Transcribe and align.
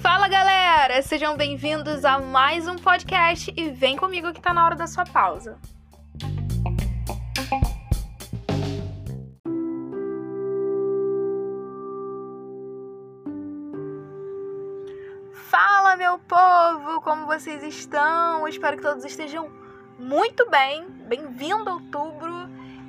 Fala 0.00 0.28
galera, 0.28 1.02
sejam 1.02 1.36
bem-vindos 1.36 2.04
a 2.04 2.20
mais 2.20 2.68
um 2.68 2.76
podcast 2.76 3.52
e 3.56 3.70
vem 3.70 3.96
comigo 3.96 4.32
que 4.32 4.40
tá 4.40 4.54
na 4.54 4.64
hora 4.64 4.76
da 4.76 4.86
sua 4.86 5.04
pausa. 5.04 5.58
Fala 15.32 15.96
meu 15.96 16.16
povo, 16.20 17.00
como 17.00 17.26
vocês 17.26 17.62
estão? 17.64 18.46
Espero 18.46 18.76
que 18.76 18.82
todos 18.84 19.04
estejam 19.04 19.50
muito 19.98 20.48
bem. 20.48 20.88
Bem-vindo 21.08 21.70
outubro. 21.70 22.43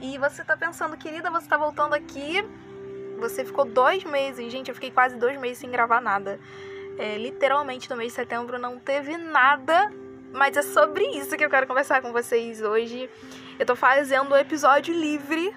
E 0.06 0.20
você 0.20 0.44
tá 0.44 0.56
pensando, 0.56 0.96
querida, 0.96 1.32
você 1.32 1.48
tá 1.48 1.58
voltando 1.58 1.96
aqui? 1.96 2.46
Você 3.18 3.44
ficou 3.44 3.66
dois 3.66 4.04
meses, 4.04 4.52
gente. 4.52 4.70
Eu 4.70 4.76
fiquei 4.76 4.92
quase 4.92 5.16
dois 5.16 5.36
meses 5.40 5.58
sem 5.58 5.72
gravar 5.72 6.00
nada. 6.00 6.40
É, 7.00 7.18
literalmente 7.18 7.90
no 7.90 7.96
mês 7.96 8.12
de 8.12 8.16
setembro 8.16 8.60
não 8.60 8.78
teve 8.78 9.18
nada, 9.18 9.92
mas 10.32 10.56
é 10.56 10.62
sobre 10.62 11.04
isso 11.18 11.36
que 11.36 11.44
eu 11.44 11.50
quero 11.50 11.66
conversar 11.66 12.04
com 12.04 12.12
vocês 12.12 12.62
hoje. 12.62 13.10
Eu 13.58 13.66
tô 13.66 13.76
fazendo 13.76 14.32
um 14.32 14.38
episódio 14.38 14.94
livre 14.94 15.52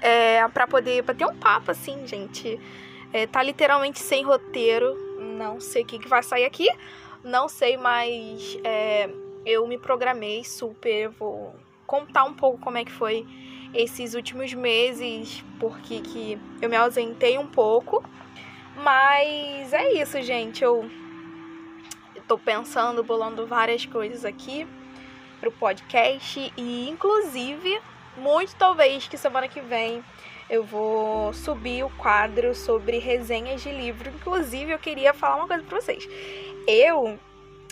é, 0.00 0.48
para 0.48 0.66
poder 0.66 1.04
pra 1.04 1.14
ter 1.14 1.26
um 1.26 1.36
papo 1.36 1.70
assim, 1.70 2.06
gente. 2.06 2.58
É, 3.12 3.26
tá 3.26 3.42
literalmente 3.42 3.98
sem 3.98 4.24
roteiro. 4.24 4.96
Não 5.36 5.60
sei 5.60 5.82
o 5.82 5.86
que, 5.86 5.98
que 5.98 6.08
vai 6.08 6.22
sair 6.22 6.46
aqui. 6.46 6.70
Não 7.22 7.50
sei, 7.50 7.76
mas 7.76 8.58
é, 8.64 9.10
eu 9.44 9.66
me 9.66 9.76
programei 9.76 10.42
super. 10.42 11.10
Vou 11.10 11.54
contar 11.86 12.24
um 12.24 12.32
pouco 12.32 12.58
como 12.58 12.78
é 12.78 12.84
que 12.84 12.92
foi 12.92 13.26
esses 13.74 14.14
últimos 14.14 14.54
meses, 14.54 15.44
porque 15.58 16.00
que 16.00 16.38
eu 16.60 16.68
me 16.68 16.76
ausentei 16.76 17.38
um 17.38 17.46
pouco. 17.46 18.02
Mas 18.76 19.72
é 19.72 19.92
isso, 20.00 20.20
gente. 20.22 20.62
Eu 20.62 20.88
tô 22.26 22.38
pensando, 22.38 23.02
bolando 23.02 23.46
várias 23.46 23.86
coisas 23.86 24.24
aqui 24.24 24.66
pro 25.40 25.50
podcast 25.52 26.52
e 26.56 26.88
inclusive, 26.88 27.80
muito 28.16 28.54
talvez 28.56 29.06
que 29.06 29.16
semana 29.16 29.48
que 29.48 29.60
vem 29.60 30.02
eu 30.50 30.64
vou 30.64 31.32
subir 31.34 31.84
o 31.84 31.90
quadro 31.90 32.54
sobre 32.54 32.98
resenhas 32.98 33.62
de 33.62 33.70
livro. 33.70 34.08
Inclusive, 34.08 34.72
eu 34.72 34.78
queria 34.78 35.12
falar 35.12 35.36
uma 35.36 35.46
coisa 35.46 35.62
pra 35.62 35.80
vocês. 35.80 36.08
Eu, 36.66 37.18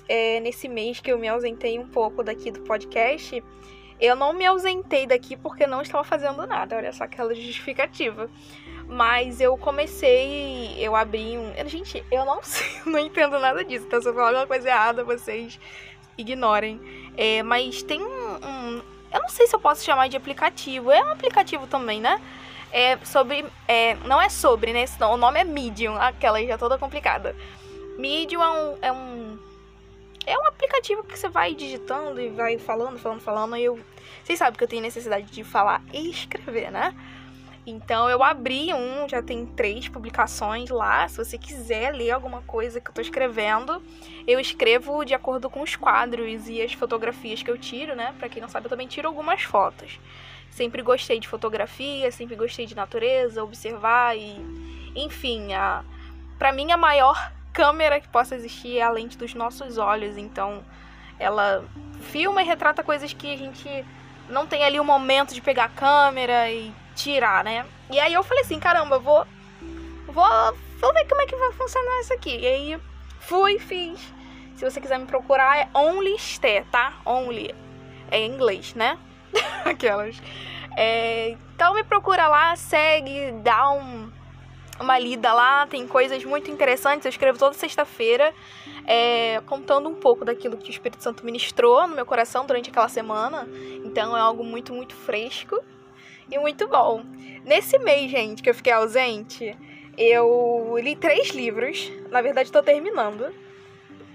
é, 0.09 0.41
nesse 0.41 0.69
mês 0.69 1.01
que 1.01 1.11
eu 1.11 1.19
me 1.19 1.27
ausentei 1.27 1.79
um 1.79 1.87
pouco 1.87 2.23
daqui 2.23 2.51
do 2.51 2.61
podcast, 2.61 3.43
eu 4.01 4.15
não 4.15 4.33
me 4.33 4.45
ausentei 4.45 5.07
daqui 5.07 5.37
porque 5.37 5.67
não 5.67 5.83
estava 5.83 6.05
fazendo 6.05 6.47
nada. 6.47 6.77
Olha 6.77 6.93
só 6.93 7.05
aquela 7.05 7.35
justificativa. 7.35 8.29
Mas 8.89 9.41
eu 9.41 9.57
comecei, 9.57 10.77
eu 10.79 10.95
abri 10.95 11.37
um. 11.37 11.69
Gente, 11.69 12.05
eu 12.11 12.25
não 12.25 12.41
sei, 12.45 12.67
não 12.87 12.99
entendo 12.99 13.39
nada 13.39 13.65
disso. 13.65 13.87
Então, 13.87 14.01
se 14.01 14.09
eu 14.09 14.15
falar 14.15 14.29
alguma 14.29 14.47
coisa 14.47 14.69
errada, 14.69 15.03
vocês 15.03 15.59
ignorem. 16.17 16.81
É, 17.17 17.43
mas 17.43 17.83
tem 17.83 18.01
um, 18.01 18.35
um, 18.35 18.83
Eu 19.13 19.21
não 19.21 19.29
sei 19.29 19.47
se 19.47 19.55
eu 19.55 19.61
posso 19.61 19.85
chamar 19.85 20.09
de 20.09 20.17
aplicativo. 20.17 20.91
É 20.91 21.03
um 21.03 21.13
aplicativo 21.13 21.67
também, 21.67 22.01
né? 22.01 22.21
É 22.71 22.97
sobre. 22.99 23.45
É, 23.67 23.95
não 24.05 24.21
é 24.21 24.29
sobre, 24.29 24.73
né? 24.73 24.85
O 25.11 25.17
nome 25.17 25.41
é 25.41 25.45
Medium, 25.45 25.97
aquela 25.97 26.43
já 26.45 26.59
toda 26.59 26.79
complicada. 26.79 27.35
Medium 27.99 28.43
é 28.43 28.51
um, 28.51 28.79
é 28.83 28.93
um. 28.93 29.39
É 30.27 30.37
um 30.37 30.45
aplicativo 30.47 31.05
que 31.05 31.17
você 31.17 31.29
vai 31.29 31.55
digitando 31.55 32.21
e 32.21 32.29
vai 32.29 32.59
falando, 32.59 32.99
falando, 32.99 33.21
falando. 33.21 33.57
E 33.57 33.65
eu. 33.65 33.79
Vocês 34.25 34.39
sabem 34.39 34.59
que 34.59 34.65
eu 34.65 34.69
tenho 34.69 34.83
necessidade 34.83 35.31
de 35.31 35.45
falar 35.45 35.81
e 35.93 36.11
escrever, 36.11 36.71
né? 36.71 36.95
Então 37.65 38.09
eu 38.09 38.23
abri 38.23 38.73
um, 38.73 39.09
já 39.09 39.21
tem 39.21 39.45
três 39.45 39.89
publicações 39.89 40.71
lá. 40.71 41.09
Se 41.09 41.17
você 41.17 41.39
quiser 41.39 41.93
ler 41.93 42.11
alguma 42.11 42.43
coisa 42.43 42.81
que 42.81 42.91
eu 42.91 42.95
tô 42.95 43.01
escrevendo, 43.01 43.83
eu 44.27 44.39
escrevo 44.39 45.05
de 45.05 45.15
acordo 45.15 45.49
com 45.49 45.63
os 45.63 45.75
quadros 45.75 46.49
e 46.49 46.63
as 46.63 46.73
fotografias 46.73 47.43
que 47.43 47.51
eu 47.51 47.59
tiro, 47.59 47.97
né? 47.97 48.15
Pra 48.19 48.29
quem 48.29 48.41
não 48.41 48.49
sabe, 48.49 48.67
eu 48.67 48.71
também 48.71 48.87
tiro 48.87 49.09
algumas 49.09 49.43
fotos. 49.43 49.99
Sempre 50.51 50.81
gostei 50.81 51.21
de 51.21 51.29
fotografia, 51.29 52.11
sempre 52.11 52.37
gostei 52.37 52.67
de 52.67 52.75
natureza, 52.75 53.43
observar 53.43 54.17
e. 54.17 54.37
Enfim, 54.95 55.53
a... 55.53 55.85
pra 56.39 56.53
mim 56.53 56.71
a 56.73 56.77
maior 56.77 57.33
câmera 57.57 57.99
que 57.99 58.09
possa 58.09 58.35
existir 58.35 58.77
é 58.77 58.83
a 58.83 58.91
lente 58.91 59.17
dos 59.17 59.33
nossos 59.33 59.79
olhos. 59.79 60.19
Então 60.19 60.63
ela 61.19 61.65
filma 62.03 62.43
e 62.43 62.45
retrata 62.45 62.83
coisas 62.85 63.15
que 63.15 63.33
a 63.33 63.39
gente 63.39 63.67
não 64.29 64.47
tem 64.47 64.63
ali 64.63 64.79
o 64.79 64.85
momento 64.85 65.33
de 65.33 65.41
pegar 65.41 65.65
a 65.65 65.69
câmera 65.71 66.51
e 66.51 66.71
tirar, 66.95 67.43
né? 67.43 67.65
E 67.91 67.99
aí 67.99 68.13
eu 68.13 68.23
falei 68.23 68.45
assim, 68.45 68.61
caramba, 68.61 68.99
vou. 68.99 69.27
Vou, 70.07 70.55
vou 70.81 70.93
ver 70.93 71.09
como 71.09 71.23
é 71.23 71.27
que 71.27 71.35
vai 71.35 71.53
funcionar 71.53 72.01
isso 72.01 72.13
aqui. 72.13 72.37
E 72.37 72.47
aí 72.47 72.81
fui, 73.21 73.59
fiz. 73.59 74.01
Se 74.57 74.65
você 74.65 74.81
quiser 74.81 74.99
me 74.99 75.07
procurar, 75.07 75.59
é 75.59 75.69
OnlySté, 75.75 76.65
tá? 76.71 76.95
Only. 77.05 77.55
É 78.11 78.19
em 78.19 78.33
inglês, 78.33 78.75
né? 78.75 78.99
Aquelas. 79.65 80.21
É, 80.77 81.37
então 81.55 81.75
me 81.75 81.83
procura 81.83 82.29
lá, 82.29 82.55
segue, 82.55 83.33
dá 83.43 83.71
um, 83.71 84.11
uma 84.81 84.99
lida 84.99 85.33
lá, 85.33 85.67
tem 85.67 85.87
coisas 85.87 86.25
muito 86.25 86.51
interessantes. 86.51 87.05
Eu 87.05 87.11
escrevo 87.11 87.39
toda 87.39 87.55
sexta-feira, 87.55 88.35
é, 88.87 89.41
contando 89.47 89.89
um 89.89 89.95
pouco 89.95 90.25
daquilo 90.25 90.57
que 90.57 90.71
o 90.71 90.73
Espírito 90.73 91.03
Santo 91.03 91.25
ministrou 91.25 91.87
no 91.87 91.95
meu 91.95 92.07
coração 92.07 92.47
durante 92.47 92.71
aquela 92.71 92.89
semana. 92.89 93.49
Então 93.85 94.17
é 94.17 94.21
algo 94.21 94.45
muito, 94.45 94.73
muito 94.73 94.95
fresco 94.95 95.63
e 96.31 96.39
muito 96.39 96.69
bom. 96.69 97.03
Nesse 97.45 97.79
mês, 97.79 98.11
gente, 98.11 98.43
que 98.43 98.51
eu 98.51 98.55
fiquei 98.55 98.73
ausente, 98.73 99.57
eu 99.97 100.77
li 100.79 100.95
três 100.97 101.31
livros. 101.31 101.91
Na 102.11 102.21
verdade, 102.21 102.53
tô 102.53 102.63
terminando. 102.63 103.33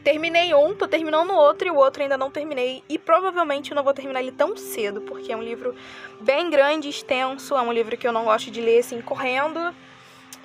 Terminei 0.04 0.52
um, 0.56 0.74
tô 0.74 0.88
terminando 0.88 1.30
o 1.30 1.36
outro 1.36 1.68
e 1.68 1.72
o 1.72 1.76
outro 1.76 2.02
ainda 2.02 2.18
não 2.18 2.32
terminei. 2.32 2.84
E 2.90 2.98
provavelmente 2.98 3.72
eu 3.72 3.76
não 3.76 3.84
vou 3.84 3.94
terminar 3.94 4.22
ele 4.22 4.32
tão 4.32 4.58
cedo, 4.58 5.02
porque 5.02 5.32
é 5.32 5.38
um 5.38 5.44
livro 5.44 5.76
bem 6.20 6.50
grande, 6.50 6.90
extenso. 6.90 7.56
É 7.56 7.62
um 7.62 7.72
livro 7.72 7.96
que 7.96 8.08
eu 8.08 8.12
não 8.12 8.26
gosto 8.26 8.50
de 8.50 8.60
ler 8.60 8.80
assim 8.80 9.00
correndo. 9.00 9.74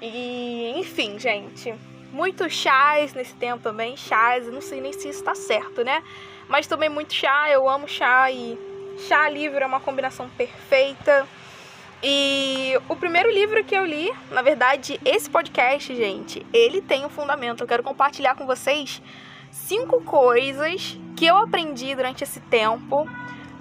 E, 0.00 0.72
enfim, 0.76 1.18
gente. 1.18 1.74
Muito 2.12 2.48
chás 2.48 3.12
nesse 3.14 3.34
tempo 3.34 3.62
também. 3.62 3.96
Chás, 3.96 4.46
não 4.50 4.60
sei 4.60 4.80
nem 4.80 4.92
se 4.92 5.08
isso 5.08 5.22
tá 5.22 5.34
certo, 5.34 5.84
né? 5.84 6.02
Mas 6.48 6.66
também 6.66 6.88
muito 6.88 7.12
chá, 7.12 7.50
eu 7.50 7.68
amo 7.68 7.88
chá 7.88 8.30
e 8.30 8.58
chá 9.08 9.28
livro 9.28 9.58
é 9.58 9.66
uma 9.66 9.80
combinação 9.80 10.28
perfeita. 10.30 11.26
E 12.02 12.78
o 12.88 12.96
primeiro 12.96 13.30
livro 13.30 13.64
que 13.64 13.74
eu 13.74 13.84
li, 13.84 14.12
na 14.30 14.42
verdade, 14.42 15.00
esse 15.04 15.28
podcast, 15.28 15.94
gente, 15.94 16.46
ele 16.52 16.80
tem 16.80 17.04
um 17.04 17.08
fundamento. 17.08 17.62
Eu 17.62 17.66
quero 17.66 17.82
compartilhar 17.82 18.34
com 18.34 18.46
vocês 18.46 19.02
cinco 19.50 20.02
coisas 20.02 20.98
que 21.16 21.26
eu 21.26 21.36
aprendi 21.36 21.94
durante 21.94 22.22
esse 22.22 22.40
tempo. 22.40 23.08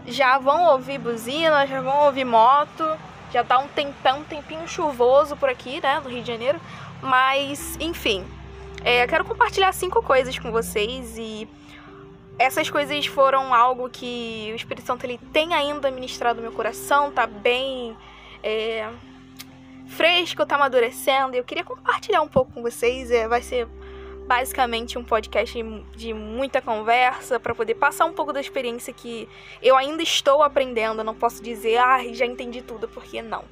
Já 0.05 0.37
vão 0.37 0.65
ouvir 0.73 0.99
buzina, 0.99 1.65
já 1.65 1.81
vão 1.81 2.05
ouvir 2.05 2.25
moto, 2.25 2.85
já 3.31 3.43
tá 3.43 3.57
um 3.59 3.67
tempão, 3.67 4.19
um 4.19 4.23
tempinho 4.23 4.67
chuvoso 4.67 5.35
por 5.35 5.49
aqui, 5.49 5.81
né, 5.81 5.99
no 5.99 6.09
Rio 6.09 6.21
de 6.21 6.27
Janeiro. 6.27 6.59
Mas, 7.01 7.77
enfim, 7.79 8.25
é, 8.83 9.03
eu 9.03 9.07
quero 9.07 9.25
compartilhar 9.25 9.71
cinco 9.73 10.01
coisas 10.01 10.37
com 10.37 10.51
vocês 10.51 11.17
e 11.17 11.47
essas 12.37 12.69
coisas 12.69 13.05
foram 13.05 13.53
algo 13.53 13.89
que 13.89 14.49
o 14.51 14.55
Espírito 14.55 14.85
Santo 14.85 15.05
ele 15.05 15.19
tem 15.31 15.53
ainda 15.53 15.89
ministrado 15.89 16.37
no 16.37 16.43
meu 16.43 16.51
coração, 16.51 17.11
tá 17.11 17.25
bem 17.25 17.95
é, 18.43 18.89
fresco, 19.87 20.45
tá 20.45 20.55
amadurecendo. 20.55 21.35
Eu 21.35 21.43
queria 21.43 21.63
compartilhar 21.63 22.21
um 22.21 22.27
pouco 22.27 22.51
com 22.51 22.61
vocês. 22.61 23.09
É, 23.11 23.27
vai 23.27 23.41
ser 23.41 23.67
basicamente 24.25 24.97
um 24.97 25.03
podcast 25.03 25.63
de 25.95 26.13
muita 26.13 26.61
conversa 26.61 27.39
para 27.39 27.53
poder 27.53 27.75
passar 27.75 28.05
um 28.05 28.13
pouco 28.13 28.33
da 28.33 28.41
experiência 28.41 28.91
que 28.91 29.29
eu 29.61 29.75
ainda 29.75 30.01
estou 30.01 30.41
aprendendo. 30.41 31.03
Não 31.03 31.13
posso 31.13 31.41
dizer, 31.41 31.77
ah, 31.77 31.99
já 32.11 32.25
entendi 32.25 32.61
tudo, 32.61 32.87
porque 32.87 33.21
não. 33.21 33.43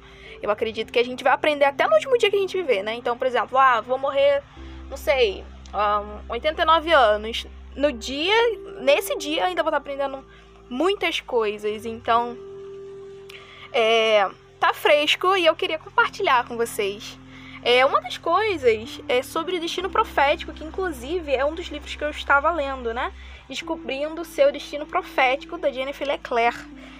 Eu 0.42 0.50
acredito 0.50 0.92
que 0.92 0.98
a 0.98 1.04
gente 1.04 1.24
vai 1.24 1.32
aprender 1.32 1.64
até 1.64 1.86
no 1.86 1.94
último 1.94 2.18
dia 2.18 2.30
que 2.30 2.36
a 2.36 2.40
gente 2.40 2.56
viver, 2.56 2.82
né? 2.82 2.94
Então, 2.94 3.16
por 3.16 3.26
exemplo, 3.26 3.56
ah, 3.56 3.80
vou 3.80 3.98
morrer, 3.98 4.42
não 4.90 4.96
sei, 4.96 5.44
um, 5.72 6.32
89 6.32 6.92
anos. 6.92 7.46
No 7.74 7.90
dia, 7.90 8.34
nesse 8.80 9.16
dia, 9.16 9.46
ainda 9.46 9.62
vou 9.62 9.70
estar 9.70 9.78
aprendendo 9.78 10.24
muitas 10.68 11.20
coisas. 11.20 11.86
Então, 11.86 12.36
é, 13.72 14.28
tá 14.60 14.72
fresco 14.72 15.36
e 15.36 15.46
eu 15.46 15.56
queria 15.56 15.78
compartilhar 15.78 16.46
com 16.46 16.56
vocês. 16.56 17.18
É, 17.64 17.84
uma 17.86 17.98
das 18.02 18.18
coisas 18.18 19.00
é 19.08 19.22
sobre 19.22 19.56
o 19.56 19.60
destino 19.60 19.88
profético, 19.88 20.52
que 20.52 20.62
inclusive 20.62 21.34
é 21.34 21.42
um 21.46 21.54
dos 21.54 21.68
livros 21.68 21.96
que 21.96 22.04
eu 22.04 22.10
estava 22.10 22.50
lendo, 22.50 22.92
né? 22.92 23.10
Descobrindo 23.48 24.20
o 24.20 24.24
seu 24.24 24.52
destino 24.52 24.84
profético, 24.84 25.56
da 25.56 25.72
Jennifer 25.72 26.06
Leclerc. 26.06 26.58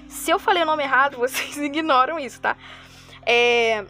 Se 0.08 0.30
eu 0.30 0.38
falei 0.38 0.62
o 0.62 0.66
nome 0.66 0.82
errado, 0.82 1.18
vocês 1.20 1.58
ignoram 1.58 2.18
isso, 2.18 2.40
tá? 2.40 2.56
É, 3.26 3.84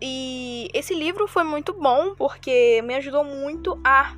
e 0.00 0.70
esse 0.72 0.94
livro 0.94 1.26
foi 1.26 1.42
muito 1.42 1.72
bom 1.72 2.14
porque 2.14 2.80
me 2.82 2.94
ajudou 2.94 3.24
muito 3.24 3.80
a 3.82 4.14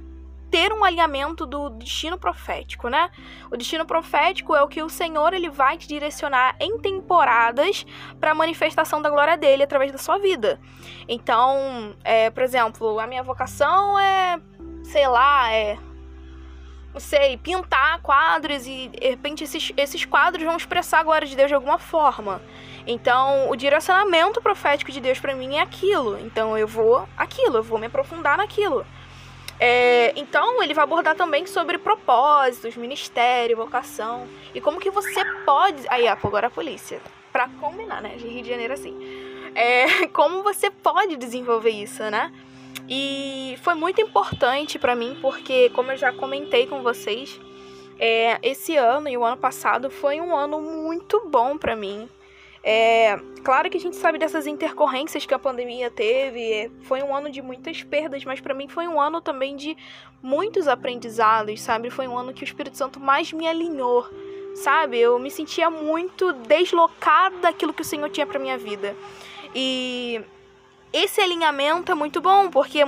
ter 0.51 0.73
um 0.73 0.85
alinhamento 0.85 1.45
do 1.45 1.71
destino 1.71 2.19
profético, 2.19 2.89
né? 2.89 3.11
O 3.51 3.57
destino 3.57 3.85
profético 3.85 4.55
é 4.55 4.63
o 4.63 4.69
que 4.69 4.83
o 4.83 4.89
Senhor 4.89 5.33
ele 5.35 5.51
vai 5.51 5.77
te 5.77 5.89
direcionar 5.89 6.57
em 6.61 6.79
temporadas 6.79 7.85
para 8.21 8.31
a 8.31 8.35
manifestação 8.35 9.03
da 9.03 9.11
glória 9.11 9.37
dele 9.37 9.63
através 9.63 9.93
da 9.93 9.99
sua 9.99 10.19
vida. 10.19 10.61
Então, 11.09 11.95
é, 12.05 12.31
por 12.31 12.43
exemplo, 12.43 12.99
a 12.99 13.07
minha 13.07 13.23
vocação 13.23 13.99
é, 13.99 14.41
sei 14.85 15.07
lá, 15.09 15.53
é 15.53 15.79
não 16.97 17.01
sei, 17.01 17.37
pintar 17.37 18.01
quadros 18.01 18.67
e 18.67 18.89
de 18.89 19.07
repente 19.07 19.45
esses, 19.45 19.71
esses 19.77 20.07
quadros 20.07 20.43
vão 20.43 20.57
expressar 20.57 21.01
a 21.01 21.03
glória 21.03 21.29
de 21.29 21.37
Deus 21.37 21.49
de 21.49 21.55
alguma 21.55 21.79
forma. 21.79 22.41
Então, 22.87 23.51
o 23.51 23.57
direcionamento 23.57 24.41
profético 24.41 24.91
de 24.91 24.99
Deus 24.99 25.21
para 25.21 25.35
mim 25.35 25.57
é 25.57 25.61
aquilo. 25.61 26.19
Então, 26.21 26.57
eu 26.57 26.67
vou 26.67 27.07
aquilo, 27.15 27.59
eu 27.59 27.63
vou 27.63 27.79
me 27.79 27.87
aprofundar 27.87 28.39
naquilo. 28.39 28.87
É, 29.59 30.13
então, 30.17 30.63
ele 30.63 30.75
vai 30.75 30.85
abordar 30.85 31.15
também 31.15 31.47
sobre 31.47 31.79
propósitos, 31.79 32.77
ministério, 32.77 33.57
vocação 33.57 34.29
e 34.55 34.61
como 34.61 34.79
que 34.79 34.91
você 34.91 35.25
pode. 35.45 35.83
Aí, 35.89 36.07
agora 36.07 36.49
a 36.49 36.51
polícia. 36.51 37.01
Pra 37.33 37.49
combinar, 37.61 38.03
né? 38.03 38.17
De 38.17 38.27
Rio 38.27 38.43
de 38.43 38.51
Janeiro 38.51 38.75
assim. 38.75 38.97
É, 39.55 40.07
como 40.13 40.43
você 40.43 40.71
pode 40.71 41.17
desenvolver 41.17 41.71
isso, 41.71 42.03
né? 42.11 42.33
E 42.89 43.59
foi 43.63 43.75
muito 43.75 44.01
importante 44.01 44.79
para 44.79 44.95
mim, 44.95 45.19
porque, 45.21 45.71
como 45.71 45.91
eu 45.93 45.97
já 45.97 46.13
comentei 46.13 46.67
com 46.67 46.83
vocês, 46.83 47.41
é, 47.99 48.39
esse 48.43 48.77
ano 48.77 49.09
e 49.09 49.17
o 49.17 49.25
ano 49.25 49.37
passado 49.37 49.91
foi 49.91 50.21
um 50.21 50.37
ano 50.37 50.61
muito 50.61 51.27
bom 51.29 51.57
para 51.57 51.75
mim. 51.75 52.09
É, 52.69 53.17
claro 53.45 53.71
que 53.71 53.77
a 53.77 53.81
gente 53.81 53.95
sabe 53.95 54.19
dessas 54.19 54.45
intercorrências 54.45 55.25
que 55.25 55.33
a 55.33 55.39
pandemia 55.39 55.89
teve, 55.89 56.69
foi 56.83 57.01
um 57.01 57.15
ano 57.15 57.31
de 57.31 57.41
muitas 57.41 57.85
perdas, 57.85 58.25
mas 58.25 58.41
para 58.41 58.53
mim 58.53 58.67
foi 58.67 58.89
um 58.89 59.01
ano 59.01 59.21
também 59.21 59.55
de 59.55 59.77
muitos 60.21 60.67
aprendizados, 60.67 61.61
sabe? 61.61 61.91
Foi 61.91 62.09
um 62.09 62.19
ano 62.19 62.35
que 62.35 62.43
o 62.43 62.45
Espírito 62.45 62.77
Santo 62.77 62.99
mais 62.99 63.33
me 63.33 63.47
alinhou, 63.47 64.05
sabe? 64.57 64.99
Eu 64.99 65.17
me 65.21 65.31
sentia 65.31 65.71
muito 65.71 66.33
deslocada 66.33 67.37
daquilo 67.39 67.73
que 67.73 67.83
o 67.83 67.85
Senhor 67.85 68.11
tinha 68.11 68.27
para 68.27 68.41
minha 68.41 68.59
vida. 68.59 68.97
E 69.55 70.21
esse 70.93 71.21
alinhamento 71.21 71.93
é 71.93 71.95
muito 71.95 72.21
bom, 72.21 72.51
porque 72.51 72.81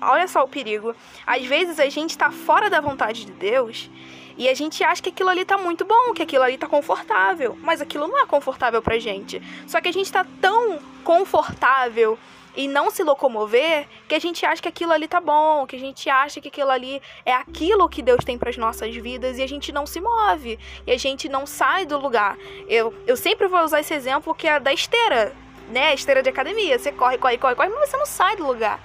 olha 0.00 0.26
só 0.28 0.44
o 0.44 0.48
perigo. 0.48 0.96
Às 1.26 1.44
vezes 1.44 1.78
a 1.78 1.90
gente 1.90 2.12
está 2.12 2.30
fora 2.30 2.70
da 2.70 2.80
vontade 2.80 3.26
de 3.26 3.32
Deus 3.32 3.90
e 4.36 4.48
a 4.48 4.54
gente 4.54 4.84
acha 4.84 5.02
que 5.02 5.08
aquilo 5.08 5.30
ali 5.30 5.44
tá 5.44 5.56
muito 5.56 5.84
bom, 5.84 6.12
que 6.14 6.22
aquilo 6.22 6.44
ali 6.44 6.58
tá 6.58 6.66
confortável. 6.66 7.56
Mas 7.62 7.80
aquilo 7.80 8.06
não 8.06 8.18
é 8.18 8.26
confortável 8.26 8.82
pra 8.82 8.98
gente. 8.98 9.42
Só 9.66 9.80
que 9.80 9.88
a 9.88 9.92
gente 9.92 10.12
tá 10.12 10.26
tão 10.40 10.78
confortável 11.02 12.18
e 12.56 12.66
não 12.66 12.90
se 12.90 13.02
locomover 13.02 13.86
que 14.08 14.14
a 14.14 14.18
gente 14.18 14.44
acha 14.44 14.62
que 14.62 14.68
aquilo 14.68 14.92
ali 14.92 15.06
tá 15.06 15.20
bom, 15.20 15.66
que 15.66 15.76
a 15.76 15.78
gente 15.78 16.08
acha 16.08 16.40
que 16.40 16.48
aquilo 16.48 16.70
ali 16.70 17.02
é 17.24 17.32
aquilo 17.32 17.88
que 17.88 18.02
Deus 18.02 18.24
tem 18.24 18.38
para 18.38 18.50
as 18.50 18.56
nossas 18.56 18.94
vidas 18.96 19.38
e 19.38 19.42
a 19.42 19.46
gente 19.46 19.70
não 19.72 19.86
se 19.86 20.00
move 20.00 20.58
e 20.86 20.90
a 20.90 20.96
gente 20.96 21.28
não 21.28 21.46
sai 21.46 21.84
do 21.84 21.98
lugar. 21.98 22.36
Eu, 22.66 22.94
eu 23.06 23.16
sempre 23.16 23.46
vou 23.46 23.60
usar 23.62 23.80
esse 23.80 23.92
exemplo 23.92 24.34
que 24.34 24.48
é 24.48 24.58
da 24.58 24.72
esteira, 24.72 25.34
né? 25.68 25.94
Esteira 25.94 26.22
de 26.22 26.30
academia. 26.30 26.78
Você 26.78 26.90
corre, 26.90 27.18
corre, 27.18 27.36
corre, 27.36 27.54
corre, 27.54 27.68
mas 27.68 27.90
você 27.90 27.96
não 27.96 28.06
sai 28.06 28.36
do 28.36 28.46
lugar. 28.46 28.80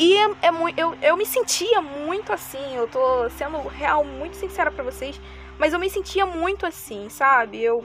E 0.00 0.16
é, 0.16 0.24
é 0.24 0.50
eu, 0.78 0.96
eu 1.02 1.14
me 1.14 1.26
sentia 1.26 1.82
muito 1.82 2.32
assim, 2.32 2.74
eu 2.74 2.88
tô 2.88 3.28
sendo 3.28 3.58
real 3.68 4.02
muito 4.02 4.34
sincera 4.34 4.70
para 4.70 4.82
vocês, 4.82 5.20
mas 5.58 5.74
eu 5.74 5.78
me 5.78 5.90
sentia 5.90 6.24
muito 6.24 6.64
assim, 6.64 7.10
sabe? 7.10 7.62
Eu 7.62 7.84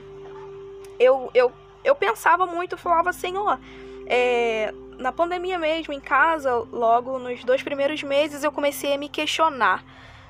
eu, 0.97 1.29
eu, 1.33 1.51
eu 1.83 1.93
pensava 1.93 2.45
muito, 2.45 2.71
eu 2.71 2.77
falava, 2.77 3.11
Senhor, 3.11 3.59
é, 4.07 4.73
na 4.97 5.11
pandemia 5.11 5.59
mesmo, 5.59 5.93
em 5.93 5.99
casa, 5.99 6.55
logo 6.71 7.19
nos 7.19 7.43
dois 7.43 7.61
primeiros 7.61 8.01
meses, 8.01 8.45
eu 8.45 8.51
comecei 8.51 8.93
a 8.93 8.97
me 8.97 9.09
questionar 9.09 9.83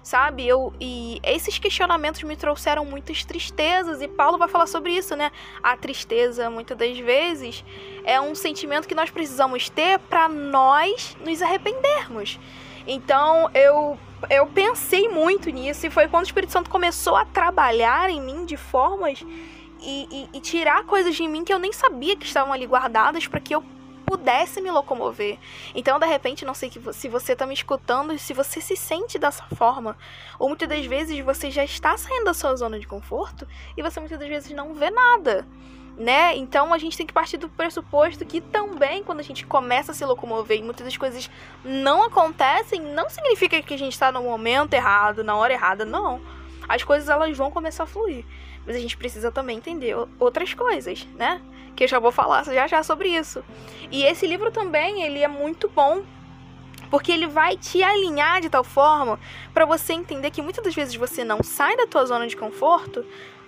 sabe? 0.06 0.48
Eu, 0.48 0.72
e 0.80 1.20
esses 1.24 1.58
questionamentos 1.58 2.22
me 2.22 2.36
trouxeram 2.36 2.86
muitas 2.86 3.26
tristezas, 3.26 4.04
e 4.04 4.08
Paulo 4.08 4.38
vai 4.38 4.48
falar 4.48 4.68
sobre 4.68 4.92
isso, 4.96 5.16
né? 5.16 5.32
A 5.64 5.76
tristeza, 5.76 6.48
muitas 6.48 6.78
das 6.78 6.96
vezes, 7.00 7.66
é 8.04 8.22
um 8.22 8.36
sentimento 8.36 8.88
que 8.88 8.94
nós 8.94 9.10
precisamos 9.10 9.68
ter 9.68 9.98
para 9.98 10.30
nós 10.30 11.18
nos 11.26 11.42
arrependermos. 11.42 12.40
Então, 12.86 13.50
eu 13.56 13.98
eu 14.30 14.48
pensei 14.48 15.10
muito 15.10 15.50
nisso 15.50 15.86
e 15.86 15.90
foi 15.90 16.08
quando 16.08 16.24
o 16.24 16.28
Espírito 16.28 16.52
Santo 16.52 16.70
começou 16.70 17.16
a 17.16 17.26
trabalhar 17.26 18.10
em 18.10 18.22
mim 18.22 18.46
de 18.46 18.58
formas 18.58 19.24
e, 19.82 20.08
e, 20.10 20.38
e, 20.38 20.40
tirar 20.40 20.84
coisas 20.86 21.16
de 21.16 21.28
mim 21.28 21.44
que 21.44 21.54
eu 21.54 21.60
nem 21.60 21.72
sabia 21.72 22.16
que 22.16 22.26
estavam 22.26 22.52
ali 22.52 22.66
guardadas 22.66 23.28
para 23.28 23.40
que 23.40 23.54
eu 23.54 23.64
pudesse 24.06 24.62
me 24.62 24.72
locomover. 24.72 25.38
Então, 25.74 26.00
de 26.00 26.06
repente, 26.06 26.46
não 26.46 26.54
sei 26.54 26.72
se 26.94 27.10
você 27.10 27.34
está 27.34 27.46
me 27.46 27.54
escutando 27.54 28.18
se 28.18 28.34
você 28.34 28.62
se 28.62 28.76
sente 28.76 29.18
dessa 29.18 29.44
forma, 29.56 29.98
ou 30.40 30.48
muitas 30.48 30.70
das 30.70 30.86
vezes 30.86 31.20
você 31.20 31.50
já 31.52 31.64
está 31.64 31.98
saindo 31.98 32.26
da 32.26 32.34
sua 32.34 32.56
zona 32.56 32.80
de 32.80 32.88
conforto 32.88 33.48
e 33.76 33.82
você 33.82 34.00
muitas 34.00 34.20
das 34.20 34.28
vezes 34.28 34.52
não 34.52 34.74
vê 34.74 34.90
nada. 34.90 35.46
Né? 35.98 36.36
Então 36.36 36.74
a 36.74 36.78
gente 36.78 36.98
tem 36.98 37.06
que 37.06 37.14
partir 37.14 37.38
do 37.38 37.48
pressuposto 37.48 38.26
que 38.26 38.42
também 38.42 39.02
quando 39.02 39.22
a 39.22 39.24
gente 39.24 39.46
começa 39.46 39.94
a 39.94 39.96
se 39.96 40.04
locomover 40.04 40.60
e 40.60 40.62
muitas 40.62 40.86
das 40.86 40.98
coisas 40.98 41.30
não 41.64 42.04
acontecem, 42.04 42.82
não 42.82 43.10
significa 43.10 43.62
que 43.62 43.74
a 43.74 43.78
gente 43.78 43.94
está 43.94 44.12
no 44.12 44.22
momento 44.22 44.74
errado, 44.74 45.24
na 45.24 45.38
hora 45.38 45.54
errada, 45.54 45.86
não. 45.86 46.20
As 46.68 46.84
coisas 46.84 47.08
elas 47.08 47.38
vão 47.38 47.50
começar 47.50 47.84
a 47.84 47.88
fluir, 47.88 48.26
mas 48.66 48.76
a 48.76 48.80
gente 48.80 48.98
precisa 48.98 49.32
também 49.32 49.58
entender 49.58 49.96
outras 50.20 50.54
coisas, 50.54 51.08
né? 51.16 51.42
Que 51.76 51.84
eu 51.84 51.88
já 51.88 52.00
vou 52.00 52.12
falar 52.12 52.44
já 52.44 52.68
já 52.68 52.84
sobre 52.84 53.10
isso. 53.10 53.44
E 53.92 54.04
esse 54.04 54.26
livro 54.26 54.52
também, 54.52 55.04
ele 55.04 55.20
é 55.20 55.28
muito 55.28 55.70
bom 55.70 56.04
porque 56.90 57.12
ele 57.12 57.28
vai 57.28 57.58
te 57.58 57.84
alinhar 57.84 58.42
de 58.42 58.50
tal 58.50 58.64
forma 58.64 59.20
para 59.54 59.66
você 59.66 59.94
entender 59.94 60.32
que 60.32 60.42
muitas 60.42 60.64
das 60.64 60.74
vezes 60.74 60.96
você 60.96 61.24
não 61.24 61.44
sai 61.44 61.76
da 61.76 61.88
tua 61.88 62.06
zona 62.06 62.28
de 62.28 62.38
conforto 62.38 63.06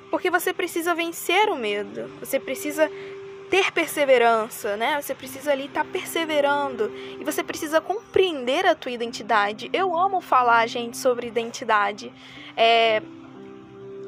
porque 0.09 0.29
você 0.29 0.53
precisa 0.53 0.95
vencer 0.95 1.49
o 1.49 1.55
medo. 1.55 2.09
Você 2.19 2.39
precisa 2.39 2.89
ter 3.49 3.71
perseverança, 3.71 4.75
né? 4.75 5.01
Você 5.01 5.15
precisa 5.15 5.51
ali 5.51 5.65
estar 5.65 5.83
tá 5.83 5.89
perseverando 5.91 6.91
e 7.19 7.23
você 7.23 7.43
precisa 7.43 7.79
compreender 7.79 8.65
a 8.65 8.75
tua 8.75 8.91
identidade. 8.91 9.69
Eu 9.71 9.97
amo 9.97 10.19
falar, 10.21 10.67
gente, 10.67 10.97
sobre 10.97 11.27
identidade. 11.27 12.11
É, 12.55 13.01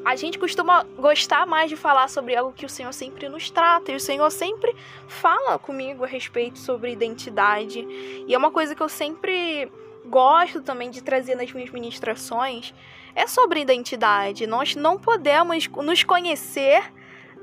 a 0.04 0.16
gente 0.16 0.38
costuma 0.38 0.84
gostar 0.98 1.46
mais 1.46 1.68
de 1.68 1.76
falar 1.76 2.08
sobre 2.08 2.34
algo 2.34 2.52
que 2.52 2.64
o 2.64 2.68
Senhor 2.68 2.92
sempre 2.92 3.28
nos 3.28 3.50
trata, 3.50 3.92
e 3.92 3.96
o 3.96 4.00
Senhor 4.00 4.30
sempre 4.30 4.74
fala 5.06 5.58
comigo 5.58 6.04
a 6.04 6.06
respeito 6.06 6.58
sobre 6.58 6.92
identidade. 6.92 7.86
E 8.26 8.34
é 8.34 8.38
uma 8.38 8.50
coisa 8.50 8.74
que 8.74 8.82
eu 8.82 8.88
sempre 8.88 9.70
gosto 10.06 10.62
também 10.62 10.90
de 10.90 11.02
trazer 11.02 11.34
nas 11.34 11.52
minhas 11.52 11.70
ministrações, 11.70 12.74
é 13.14 13.26
sobre 13.26 13.60
identidade. 13.60 14.46
Nós 14.46 14.74
não 14.74 14.98
podemos 14.98 15.68
nos 15.68 16.02
conhecer 16.02 16.92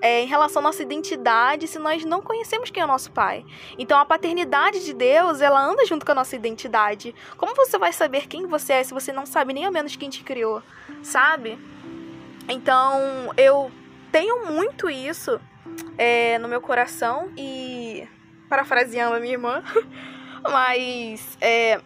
é, 0.01 0.21
em 0.21 0.27
relação 0.27 0.59
à 0.59 0.63
nossa 0.63 0.81
identidade 0.81 1.67
se 1.67 1.79
nós 1.79 2.03
não 2.05 2.21
conhecemos 2.21 2.69
quem 2.69 2.81
é 2.81 2.85
o 2.85 2.87
nosso 2.87 3.11
pai. 3.11 3.45
Então 3.77 3.99
a 3.99 4.05
paternidade 4.05 4.83
de 4.83 4.93
Deus, 4.93 5.41
ela 5.41 5.61
anda 5.61 5.85
junto 5.85 6.05
com 6.05 6.11
a 6.11 6.15
nossa 6.15 6.35
identidade. 6.35 7.13
Como 7.35 7.55
você 7.55 7.77
vai 7.77 7.91
saber 7.91 8.27
quem 8.27 8.45
você 8.45 8.73
é 8.73 8.83
se 8.83 8.93
você 8.93 9.11
não 9.11 9.25
sabe 9.25 9.53
nem 9.53 9.65
ao 9.65 9.71
menos 9.71 9.95
quem 9.95 10.09
te 10.09 10.23
criou, 10.23 10.61
sabe? 11.01 11.57
Então 12.47 13.33
eu 13.35 13.71
tenho 14.11 14.45
muito 14.45 14.89
isso 14.89 15.39
é, 15.97 16.37
no 16.39 16.47
meu 16.47 16.61
coração 16.61 17.31
e 17.37 18.07
parafraseando 18.49 19.15
a 19.15 19.19
minha 19.19 19.33
irmã, 19.33 19.63
mas 20.43 21.37
é, 21.41 21.81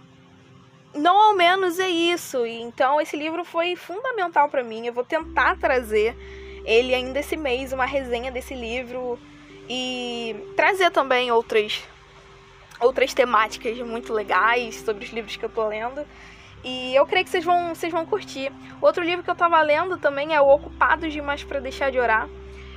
não 0.94 1.20
ao 1.20 1.36
menos 1.36 1.80
é 1.80 1.90
isso. 1.90 2.46
E, 2.46 2.62
então 2.62 3.02
esse 3.02 3.18
livro 3.18 3.44
foi 3.44 3.76
fundamental 3.76 4.50
para 4.50 4.64
mim. 4.64 4.86
Eu 4.86 4.94
vou 4.94 5.04
tentar 5.04 5.58
trazer 5.58 6.16
ele 6.66 6.94
ainda 6.94 7.20
esse 7.20 7.36
mês, 7.36 7.74
uma 7.74 7.86
resenha 7.86 8.32
desse 8.32 8.54
livro 8.54 9.18
e 9.68 10.36
trazer 10.56 10.92
também 10.92 11.32
outras 11.32 11.84
outras 12.80 13.14
temáticas 13.14 13.78
muito 13.78 14.12
legais 14.12 14.76
sobre 14.78 15.06
os 15.06 15.12
livros 15.12 15.36
que 15.36 15.46
eu 15.46 15.50
tô 15.50 15.68
lendo. 15.68 16.06
E 16.64 16.96
eu 16.96 17.06
creio 17.06 17.24
que 17.24 17.32
vocês 17.32 17.44
vão, 17.44 17.74
vocês 17.74 17.92
vão 17.92 18.06
curtir. 18.06 18.52
Outro 18.82 19.04
livro 19.04 19.24
que 19.24 19.30
eu 19.30 19.36
tava 19.36 19.60
lendo 19.62 19.98
também 19.98 20.34
é 20.34 20.42
o 20.42 20.48
Ocupados 20.48 21.12
Demais 21.12 21.44
para 21.44 21.60
Deixar 21.60 21.92
de 21.92 22.00
Orar. 22.00 22.30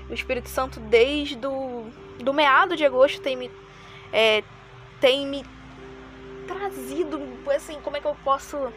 O 0.09 0.14
Espírito 0.14 0.49
Santo, 0.49 0.81
desde 0.81 1.37
do, 1.37 1.85
do 2.19 2.33
meado 2.33 2.76
de 2.76 2.85
agosto, 2.85 3.21
tem 3.21 3.37
me, 3.37 3.50
é, 4.12 4.43
tem 5.00 5.26
me 5.26 5.45
trazido, 6.47 7.21
assim, 7.55 7.81
como 7.81 7.97
é 7.97 8.00
que 8.00 8.07
eu 8.07 8.17
posso 8.23 8.73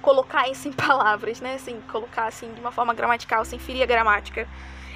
colocar 0.00 0.48
isso 0.48 0.68
em 0.68 0.72
palavras, 0.74 1.40
né? 1.40 1.54
Assim, 1.54 1.80
colocar 1.90 2.24
assim 2.24 2.52
de 2.52 2.60
uma 2.60 2.72
forma 2.72 2.94
gramatical, 2.94 3.44
sem 3.44 3.58
ferir 3.58 3.82
a 3.82 3.86
gramática. 3.86 4.48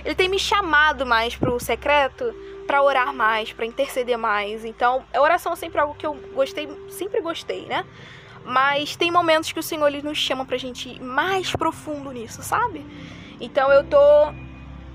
Ele 0.05 0.15
tem 0.15 0.29
me 0.29 0.39
chamado 0.39 1.05
mais 1.05 1.35
pro 1.35 1.59
secreto, 1.59 2.33
para 2.67 2.83
orar 2.83 3.13
mais, 3.13 3.53
para 3.53 3.67
interceder 3.67 4.19
mais. 4.19 4.65
Então, 4.65 5.05
a 5.13 5.21
oração 5.21 5.53
é 5.53 5.57
sempre 5.57 5.81
algo 5.81 5.95
que 5.95 6.07
eu 6.07 6.15
gostei, 6.35 6.69
sempre 6.89 7.21
gostei, 7.21 7.67
né? 7.67 7.85
Mas 8.47 8.95
tem 8.95 9.11
momentos 9.11 9.51
que 9.51 9.59
o 9.59 9.63
Senhor 9.63 9.89
ele 9.89 10.03
nos 10.03 10.17
chama 10.17 10.45
pra 10.45 10.57
gente 10.57 10.89
ir 10.89 11.01
mais 11.01 11.51
profundo 11.51 12.13
nisso, 12.13 12.43
sabe? 12.43 12.87
Então 13.41 13.73
eu 13.73 13.83
tô. 13.85 13.99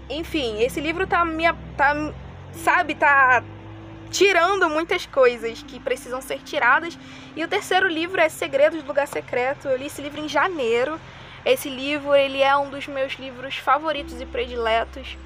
Enfim, 0.10 0.62
esse 0.62 0.79
livro 0.79 1.05
tá 1.05 1.25
minha. 1.25 1.53
tá. 1.75 1.93
Sabe, 2.53 2.96
tá. 2.96 3.43
tirando 4.10 4.70
muitas 4.70 5.05
coisas 5.05 5.62
que 5.63 5.79
precisam 5.79 6.22
ser 6.22 6.39
tiradas. 6.39 6.98
E 7.36 7.43
o 7.43 7.48
terceiro 7.48 7.88
livro 7.88 8.20
é 8.22 8.29
Segredos 8.29 8.81
do 8.81 8.88
Lugar 8.88 9.08
Secreto. 9.08 9.67
Eu 9.67 9.77
li 9.77 9.88
esse 9.88 10.01
livro 10.01 10.22
em 10.22 10.29
janeiro. 10.29 11.00
Esse 11.43 11.70
livro, 11.70 12.15
ele 12.15 12.41
é 12.41 12.55
um 12.55 12.70
dos 12.70 12.88
meus 12.88 13.13
livros 13.13 13.58
favoritos 13.58 14.22
e 14.22 14.25
prediletos. 14.25 15.17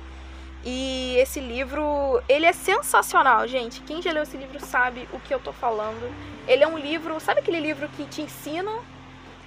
E 0.66 1.16
esse 1.18 1.40
livro, 1.40 2.22
ele 2.28 2.46
é 2.46 2.52
sensacional, 2.52 3.48
gente. 3.48 3.82
Quem 3.82 4.02
já 4.02 4.12
leu 4.12 4.24
esse 4.24 4.36
livro 4.36 4.60
sabe 4.60 5.08
o 5.14 5.20
que 5.20 5.34
eu 5.34 5.40
tô 5.40 5.54
falando. 5.54 6.12
Ele 6.48 6.64
é 6.64 6.68
um 6.68 6.78
livro, 6.78 7.20
sabe 7.20 7.40
aquele 7.40 7.60
livro 7.60 7.88
que 7.90 8.06
te 8.06 8.22
ensina 8.22 8.72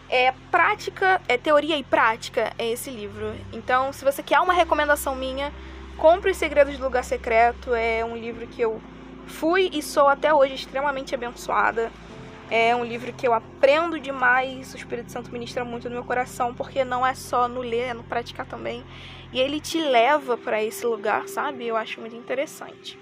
é 0.09 0.33
prática, 0.51 1.21
é 1.29 1.37
teoria 1.37 1.77
e 1.77 1.85
prática, 1.85 2.53
é 2.59 2.71
esse 2.71 2.91
livro. 2.91 3.35
Então, 3.53 3.93
se 3.93 4.05
você 4.05 4.23
quer 4.23 4.41
uma 4.41 4.55
recomendação 4.55 5.15
minha, 5.15 5.53
compre 5.97 6.31
Os 6.31 6.37
Segredos 6.37 6.77
do 6.79 6.85
Lugar 6.85 7.05
Secreto. 7.05 7.75
É 7.75 8.05
um 8.05 8.17
livro 8.17 8.47
que 8.47 8.63
eu 8.63 8.81
fui 9.27 9.69
e 9.73 9.83
sou 9.83 10.09
até 10.09 10.33
hoje 10.33 10.55
extremamente 10.55 11.15
abençoada. 11.15 11.93
É 12.51 12.75
um 12.75 12.83
livro 12.83 13.13
que 13.13 13.29
eu 13.29 13.35
aprendo 13.35 14.01
demais. 14.01 14.73
O 14.73 14.77
Espírito 14.77 15.13
Santo 15.13 15.31
ministra 15.31 15.65
muito 15.65 15.89
no 15.89 15.97
meu 15.97 16.05
coração, 16.05 16.55
porque 16.55 16.83
não 16.83 17.07
é 17.07 17.15
só 17.15 17.47
no 17.47 17.61
ler, 17.61 17.89
é 17.89 17.95
no 17.95 18.03
praticar 18.03 18.47
também. 18.47 18.83
E 19.32 19.40
ele 19.40 19.61
te 19.61 19.78
leva 19.78 20.37
para 20.37 20.62
esse 20.62 20.87
lugar, 20.87 21.28
sabe? 21.28 21.66
Eu 21.66 21.76
acho 21.76 22.00
muito 22.00 22.16
interessante. 22.16 22.99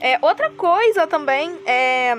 É, 0.00 0.18
outra 0.22 0.50
coisa 0.50 1.06
também 1.06 1.58
é 1.66 2.16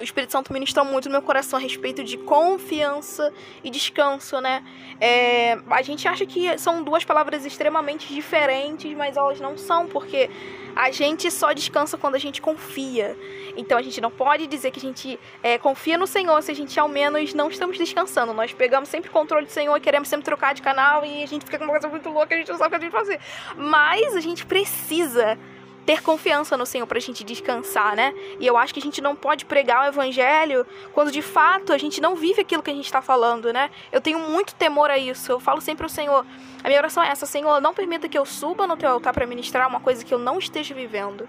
o 0.00 0.04
Espírito 0.04 0.32
Santo 0.32 0.52
ministrou 0.52 0.84
muito 0.84 1.08
no 1.08 1.12
meu 1.12 1.22
coração 1.22 1.58
a 1.58 1.62
respeito 1.62 2.02
de 2.02 2.16
confiança 2.16 3.32
e 3.62 3.70
descanso, 3.70 4.40
né? 4.40 4.64
É, 5.00 5.58
a 5.70 5.82
gente 5.82 6.08
acha 6.08 6.26
que 6.26 6.58
são 6.58 6.82
duas 6.82 7.04
palavras 7.04 7.44
extremamente 7.44 8.12
diferentes, 8.12 8.92
mas 8.96 9.16
elas 9.16 9.38
não 9.38 9.56
são, 9.56 9.86
porque 9.86 10.28
a 10.74 10.90
gente 10.90 11.30
só 11.30 11.52
descansa 11.52 11.96
quando 11.96 12.14
a 12.14 12.18
gente 12.18 12.40
confia. 12.40 13.16
Então 13.56 13.76
a 13.76 13.82
gente 13.82 14.00
não 14.00 14.10
pode 14.10 14.46
dizer 14.46 14.70
que 14.70 14.78
a 14.78 14.82
gente 14.82 15.18
é, 15.42 15.58
confia 15.58 15.98
no 15.98 16.06
Senhor 16.06 16.42
se 16.42 16.50
a 16.50 16.54
gente 16.54 16.78
ao 16.78 16.88
menos 16.88 17.34
não 17.34 17.48
estamos 17.48 17.76
descansando. 17.78 18.32
Nós 18.32 18.52
pegamos 18.52 18.88
sempre 18.88 19.10
o 19.10 19.12
controle 19.12 19.46
do 19.46 19.52
Senhor 19.52 19.76
e 19.76 19.80
queremos 19.80 20.08
sempre 20.08 20.24
trocar 20.24 20.54
de 20.54 20.62
canal 20.62 21.04
e 21.04 21.22
a 21.22 21.26
gente 21.26 21.44
fica 21.44 21.58
com 21.58 21.64
uma 21.64 21.72
coisa 21.72 21.88
muito 21.88 22.08
louca, 22.08 22.34
a 22.34 22.38
gente 22.38 22.50
não 22.50 22.58
sabe 22.58 22.76
o 22.76 22.78
que 22.78 22.86
a 22.86 22.88
gente 22.88 22.98
fazer. 22.98 23.20
Mas 23.56 24.16
a 24.16 24.20
gente 24.20 24.46
precisa 24.46 25.38
ter 25.84 26.02
confiança 26.02 26.56
no 26.56 26.64
Senhor 26.64 26.86
para 26.86 26.98
a 26.98 27.00
gente 27.00 27.24
descansar, 27.24 27.96
né? 27.96 28.14
E 28.38 28.46
eu 28.46 28.56
acho 28.56 28.72
que 28.72 28.78
a 28.80 28.82
gente 28.82 29.00
não 29.00 29.16
pode 29.16 29.44
pregar 29.44 29.84
o 29.84 29.88
evangelho 29.88 30.66
quando 30.92 31.10
de 31.10 31.22
fato 31.22 31.72
a 31.72 31.78
gente 31.78 32.00
não 32.00 32.14
vive 32.14 32.40
aquilo 32.40 32.62
que 32.62 32.70
a 32.70 32.74
gente 32.74 32.84
está 32.84 33.02
falando, 33.02 33.52
né? 33.52 33.70
Eu 33.90 34.00
tenho 34.00 34.18
muito 34.18 34.54
temor 34.54 34.90
a 34.90 34.98
isso. 34.98 35.32
Eu 35.32 35.40
falo 35.40 35.60
sempre 35.60 35.84
ao 35.84 35.88
Senhor, 35.88 36.24
a 36.62 36.68
minha 36.68 36.78
oração 36.78 37.02
é 37.02 37.08
essa, 37.08 37.26
Senhor, 37.26 37.60
não 37.60 37.74
permita 37.74 38.08
que 38.08 38.16
eu 38.16 38.24
suba 38.24 38.66
no 38.66 38.76
teu 38.76 38.90
altar 38.90 39.12
para 39.12 39.26
ministrar 39.26 39.68
uma 39.68 39.80
coisa 39.80 40.04
que 40.04 40.14
eu 40.14 40.18
não 40.18 40.38
esteja 40.38 40.74
vivendo. 40.74 41.28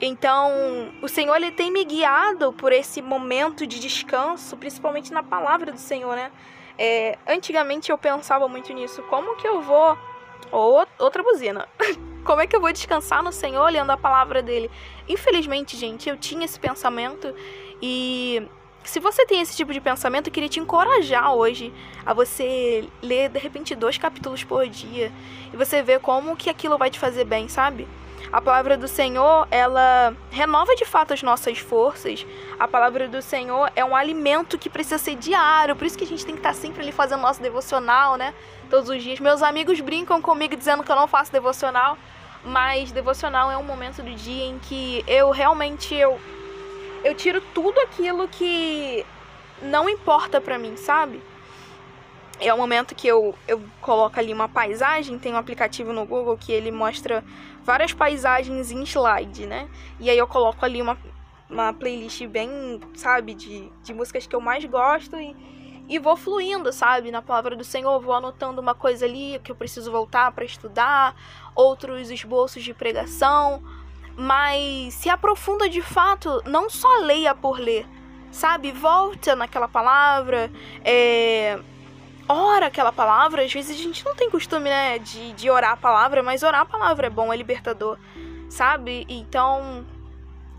Então, 0.00 0.92
o 1.02 1.08
Senhor 1.08 1.34
ele 1.36 1.50
tem 1.50 1.70
me 1.70 1.84
guiado 1.84 2.52
por 2.52 2.72
esse 2.72 3.02
momento 3.02 3.66
de 3.66 3.80
descanso, 3.80 4.56
principalmente 4.56 5.12
na 5.12 5.22
palavra 5.22 5.72
do 5.72 5.78
Senhor, 5.78 6.14
né? 6.14 6.30
É, 6.78 7.18
antigamente 7.26 7.90
eu 7.90 7.98
pensava 7.98 8.46
muito 8.48 8.72
nisso. 8.72 9.02
Como 9.04 9.36
que 9.36 9.46
eu 9.46 9.60
vou. 9.60 9.98
Outra 10.98 11.22
buzina. 11.22 11.68
Como 12.24 12.40
é 12.40 12.46
que 12.46 12.54
eu 12.54 12.60
vou 12.60 12.72
descansar 12.72 13.22
no 13.22 13.32
Senhor 13.32 13.70
lendo 13.70 13.90
a 13.90 13.96
palavra 13.96 14.42
dele? 14.42 14.70
Infelizmente, 15.08 15.76
gente, 15.76 16.08
eu 16.08 16.16
tinha 16.16 16.44
esse 16.44 16.58
pensamento 16.60 17.34
e 17.80 18.46
se 18.84 19.00
você 19.00 19.26
tem 19.26 19.40
esse 19.40 19.56
tipo 19.56 19.72
de 19.72 19.80
pensamento, 19.80 20.28
eu 20.28 20.32
queria 20.32 20.48
te 20.48 20.60
encorajar 20.60 21.34
hoje 21.34 21.72
a 22.06 22.14
você 22.14 22.88
ler 23.02 23.28
de 23.28 23.38
repente 23.38 23.74
dois 23.74 23.98
capítulos 23.98 24.44
por 24.44 24.66
dia 24.66 25.12
e 25.52 25.56
você 25.56 25.82
ver 25.82 26.00
como 26.00 26.36
que 26.36 26.48
aquilo 26.48 26.78
vai 26.78 26.90
te 26.90 26.98
fazer 26.98 27.24
bem, 27.24 27.48
sabe? 27.48 27.86
A 28.32 28.40
palavra 28.40 28.76
do 28.76 28.86
Senhor, 28.86 29.46
ela 29.50 30.14
renova 30.30 30.74
de 30.74 30.84
fato 30.84 31.14
as 31.14 31.22
nossas 31.22 31.58
forças. 31.58 32.26
A 32.58 32.68
palavra 32.68 33.08
do 33.08 33.22
Senhor 33.22 33.70
é 33.74 33.84
um 33.84 33.96
alimento 33.96 34.58
que 34.58 34.68
precisa 34.68 34.98
ser 34.98 35.16
diário, 35.16 35.74
por 35.74 35.86
isso 35.86 35.96
que 35.96 36.04
a 36.04 36.06
gente 36.06 36.26
tem 36.26 36.34
que 36.34 36.40
estar 36.40 36.54
sempre 36.54 36.82
ali 36.82 36.92
fazendo 36.92 37.22
nosso 37.22 37.40
devocional, 37.40 38.16
né? 38.16 38.34
Todos 38.70 38.90
os 38.90 39.02
dias. 39.02 39.18
Meus 39.18 39.42
amigos 39.42 39.80
brincam 39.80 40.20
comigo 40.20 40.54
dizendo 40.54 40.82
que 40.82 40.92
eu 40.92 40.96
não 40.96 41.08
faço 41.08 41.32
devocional, 41.32 41.96
mas 42.44 42.92
devocional 42.92 43.50
é 43.50 43.56
um 43.56 43.62
momento 43.62 44.02
do 44.02 44.14
dia 44.14 44.44
em 44.44 44.58
que 44.58 45.02
eu 45.06 45.30
realmente 45.30 45.94
eu 45.94 46.20
eu 47.04 47.14
tiro 47.14 47.40
tudo 47.54 47.78
aquilo 47.80 48.28
que 48.28 49.06
não 49.62 49.88
importa 49.88 50.40
para 50.40 50.58
mim, 50.58 50.76
sabe? 50.76 51.22
É 52.40 52.52
o 52.52 52.58
momento 52.58 52.94
que 52.94 53.08
eu, 53.08 53.34
eu 53.46 53.60
coloco 53.80 54.18
ali 54.18 54.32
uma 54.32 54.48
paisagem, 54.48 55.18
tem 55.18 55.32
um 55.32 55.36
aplicativo 55.36 55.92
no 55.92 56.04
Google 56.04 56.36
que 56.36 56.52
ele 56.52 56.70
mostra 56.70 57.24
várias 57.64 57.92
paisagens 57.92 58.70
em 58.70 58.82
slide, 58.82 59.46
né? 59.46 59.68
E 59.98 60.08
aí 60.08 60.18
eu 60.18 60.26
coloco 60.26 60.64
ali 60.64 60.80
uma, 60.80 60.96
uma 61.50 61.72
playlist 61.72 62.24
bem, 62.26 62.80
sabe, 62.94 63.34
de, 63.34 63.70
de 63.82 63.94
músicas 63.94 64.26
que 64.26 64.36
eu 64.36 64.40
mais 64.40 64.64
gosto 64.64 65.16
e, 65.16 65.34
e 65.88 65.98
vou 65.98 66.16
fluindo, 66.16 66.70
sabe, 66.72 67.10
na 67.10 67.22
palavra 67.22 67.56
do 67.56 67.64
Senhor, 67.64 67.98
vou 68.00 68.14
anotando 68.14 68.60
uma 68.60 68.74
coisa 68.74 69.06
ali 69.06 69.40
que 69.42 69.50
eu 69.50 69.56
preciso 69.56 69.90
voltar 69.90 70.30
para 70.32 70.44
estudar, 70.44 71.16
outros 71.54 72.10
esboços 72.10 72.62
de 72.62 72.74
pregação, 72.74 73.62
mas 74.14 74.92
se 74.94 75.08
aprofunda 75.08 75.68
de 75.68 75.80
fato, 75.80 76.42
não 76.44 76.68
só 76.68 76.98
leia 76.98 77.34
por 77.34 77.58
ler, 77.58 77.86
sabe? 78.30 78.70
Volta 78.70 79.34
naquela 79.34 79.66
palavra, 79.66 80.50
é, 80.84 81.58
ora 82.28 82.66
aquela 82.66 82.92
palavra. 82.92 83.42
Às 83.42 83.52
vezes 83.52 83.78
a 83.78 83.82
gente 83.82 84.04
não 84.04 84.14
tem 84.14 84.30
costume, 84.30 84.68
né, 84.68 84.98
de, 84.98 85.32
de 85.32 85.48
orar 85.48 85.72
a 85.72 85.76
palavra, 85.76 86.22
mas 86.22 86.42
orar 86.42 86.60
a 86.60 86.66
palavra 86.66 87.06
é 87.06 87.10
bom, 87.10 87.32
é 87.32 87.36
libertador, 87.36 87.98
sabe? 88.50 89.06
Então 89.08 89.86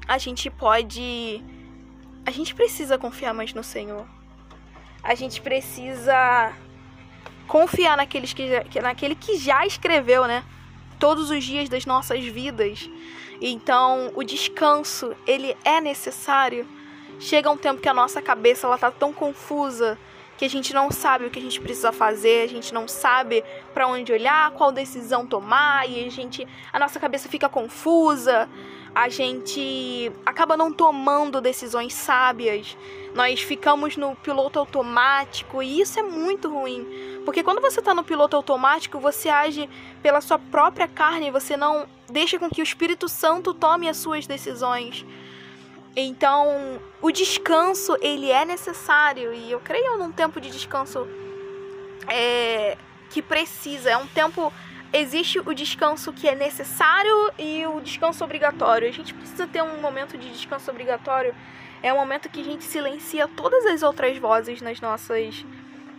a 0.08 0.18
gente 0.18 0.50
pode. 0.50 1.44
A 2.26 2.32
gente 2.32 2.56
precisa 2.56 2.98
confiar 2.98 3.34
mais 3.34 3.54
no 3.54 3.64
Senhor. 3.64 4.08
A 5.04 5.16
gente 5.16 5.42
precisa 5.42 6.54
confiar 7.48 7.98
naqueles 7.98 8.34
que 8.34 8.48
já, 8.48 8.82
naquele 8.82 9.16
que 9.16 9.38
já 9.38 9.66
escreveu, 9.66 10.26
né? 10.28 10.44
Todos 11.00 11.30
os 11.30 11.44
dias 11.44 11.70
das 11.70 11.86
nossas 11.86 12.24
vidas. 12.24 12.90
Então, 13.42 14.12
o 14.16 14.24
descanso, 14.24 15.16
ele 15.26 15.56
é 15.64 15.80
necessário. 15.80 16.68
Chega 17.20 17.50
um 17.50 17.58
tempo 17.58 17.82
que 17.82 17.90
a 17.90 17.94
nossa 17.94 18.22
cabeça 18.22 18.68
ela 18.68 18.78
tá 18.78 18.92
tão 18.92 19.14
confusa 19.14 19.98
que 20.40 20.46
a 20.46 20.50
gente 20.50 20.74
não 20.74 20.90
sabe 20.90 21.26
o 21.26 21.30
que 21.30 21.38
a 21.38 21.42
gente 21.42 21.60
precisa 21.60 21.92
fazer, 21.92 22.44
a 22.44 22.48
gente 22.48 22.74
não 22.74 22.88
sabe 22.88 23.44
para 23.74 23.86
onde 23.86 24.14
olhar, 24.14 24.52
qual 24.52 24.72
decisão 24.72 25.28
tomar 25.28 25.90
e 25.90 26.06
a 26.06 26.10
gente 26.10 26.48
a 26.72 26.80
nossa 26.80 26.98
cabeça 26.98 27.28
fica 27.28 27.50
confusa, 27.50 28.48
a 28.94 29.10
gente 29.10 30.12
acaba 30.26 30.58
não 30.58 30.72
tomando 30.72 31.40
decisões 31.40 31.94
sábias. 31.94 32.76
Nós 33.14 33.42
ficamos 33.42 33.98
no 33.98 34.16
piloto 34.16 34.60
automático 34.60 35.64
e 35.64 35.82
isso 35.82 36.00
é 36.00 36.04
muito 36.04 36.50
ruim, 36.50 36.86
porque 37.26 37.44
quando 37.44 37.60
você 37.60 37.80
está 37.80 37.94
no 37.94 38.04
piloto 38.04 38.36
automático, 38.36 39.00
você 39.00 39.30
age 39.30 39.70
pela 40.02 40.22
sua 40.22 40.38
própria 40.38 40.88
carne, 40.88 41.32
você 41.32 41.58
não 41.58 41.88
deixa 42.10 42.38
com 42.38 42.50
que 42.50 42.62
o 42.62 42.64
Espírito 42.64 43.10
Santo 43.10 43.54
tome 43.54 43.90
as 43.90 43.98
suas 43.98 44.28
decisões. 44.28 45.06
Então, 45.96 46.80
o 47.02 47.12
descanso, 47.12 47.98
ele 48.00 48.30
é 48.30 48.46
necessário. 48.46 49.34
E 49.34 49.52
eu 49.52 49.60
creio 49.60 49.98
num 49.98 50.12
tempo 50.12 50.40
de 50.40 50.50
descanso 50.50 51.08
é, 52.08 52.78
que 53.10 53.22
precisa. 53.22 53.90
É 53.90 53.98
um 53.98 54.08
tempo... 54.08 54.54
Existe 54.92 55.40
o 55.40 55.54
descanso 55.54 56.12
que 56.12 56.28
é 56.28 56.34
necessário 56.34 57.32
e 57.38 57.66
o 57.68 57.80
descanso 57.80 58.24
obrigatório. 58.24 58.88
A 58.88 58.92
gente 58.92 59.14
precisa 59.14 59.46
ter 59.46 59.62
um 59.62 59.80
momento 59.80 60.18
de 60.18 60.30
descanso 60.30 60.70
obrigatório. 60.72 61.36
É 61.84 61.94
um 61.94 61.98
momento 61.98 62.28
que 62.30 62.42
a 62.42 62.44
gente 62.44 62.64
silencia 62.64 63.28
todas 63.28 63.66
as 63.66 63.84
outras 63.84 64.18
vozes 64.18 64.62
nas 64.62 64.82
nossas... 64.82 65.46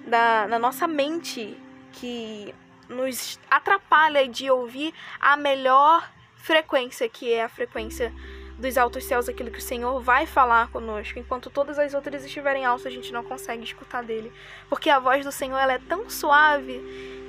Da, 0.06 0.48
na 0.48 0.58
nossa 0.58 0.88
mente 0.88 1.56
que 1.92 2.52
nos 2.88 3.38
atrapalha 3.48 4.26
de 4.26 4.50
ouvir 4.50 4.92
a 5.20 5.36
melhor 5.36 6.10
frequência, 6.34 7.08
que 7.08 7.32
é 7.32 7.44
a 7.44 7.48
frequência 7.48 8.12
dos 8.60 8.78
altos 8.78 9.04
céus 9.04 9.28
aquilo 9.28 9.50
que 9.50 9.58
o 9.58 9.62
Senhor 9.62 10.00
vai 10.00 10.26
falar 10.26 10.68
conosco. 10.68 11.18
Enquanto 11.18 11.50
todas 11.50 11.78
as 11.78 11.94
outras 11.94 12.24
estiverem 12.24 12.64
altas, 12.64 12.86
a 12.86 12.90
gente 12.90 13.12
não 13.12 13.24
consegue 13.24 13.64
escutar 13.64 14.02
dele. 14.02 14.32
Porque 14.68 14.90
a 14.90 14.98
voz 14.98 15.24
do 15.24 15.32
Senhor 15.32 15.58
ela 15.58 15.72
é 15.72 15.78
tão 15.78 16.08
suave 16.08 16.80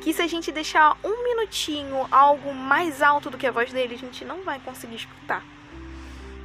que 0.01 0.13
se 0.13 0.21
a 0.21 0.27
gente 0.27 0.51
deixar 0.51 0.97
um 1.03 1.23
minutinho 1.23 2.07
algo 2.11 2.53
mais 2.53 3.01
alto 3.01 3.29
do 3.29 3.37
que 3.37 3.47
a 3.47 3.51
voz 3.51 3.71
dele, 3.71 3.95
a 3.95 3.97
gente 3.97 4.25
não 4.25 4.41
vai 4.43 4.59
conseguir 4.59 4.95
escutar. 4.95 5.43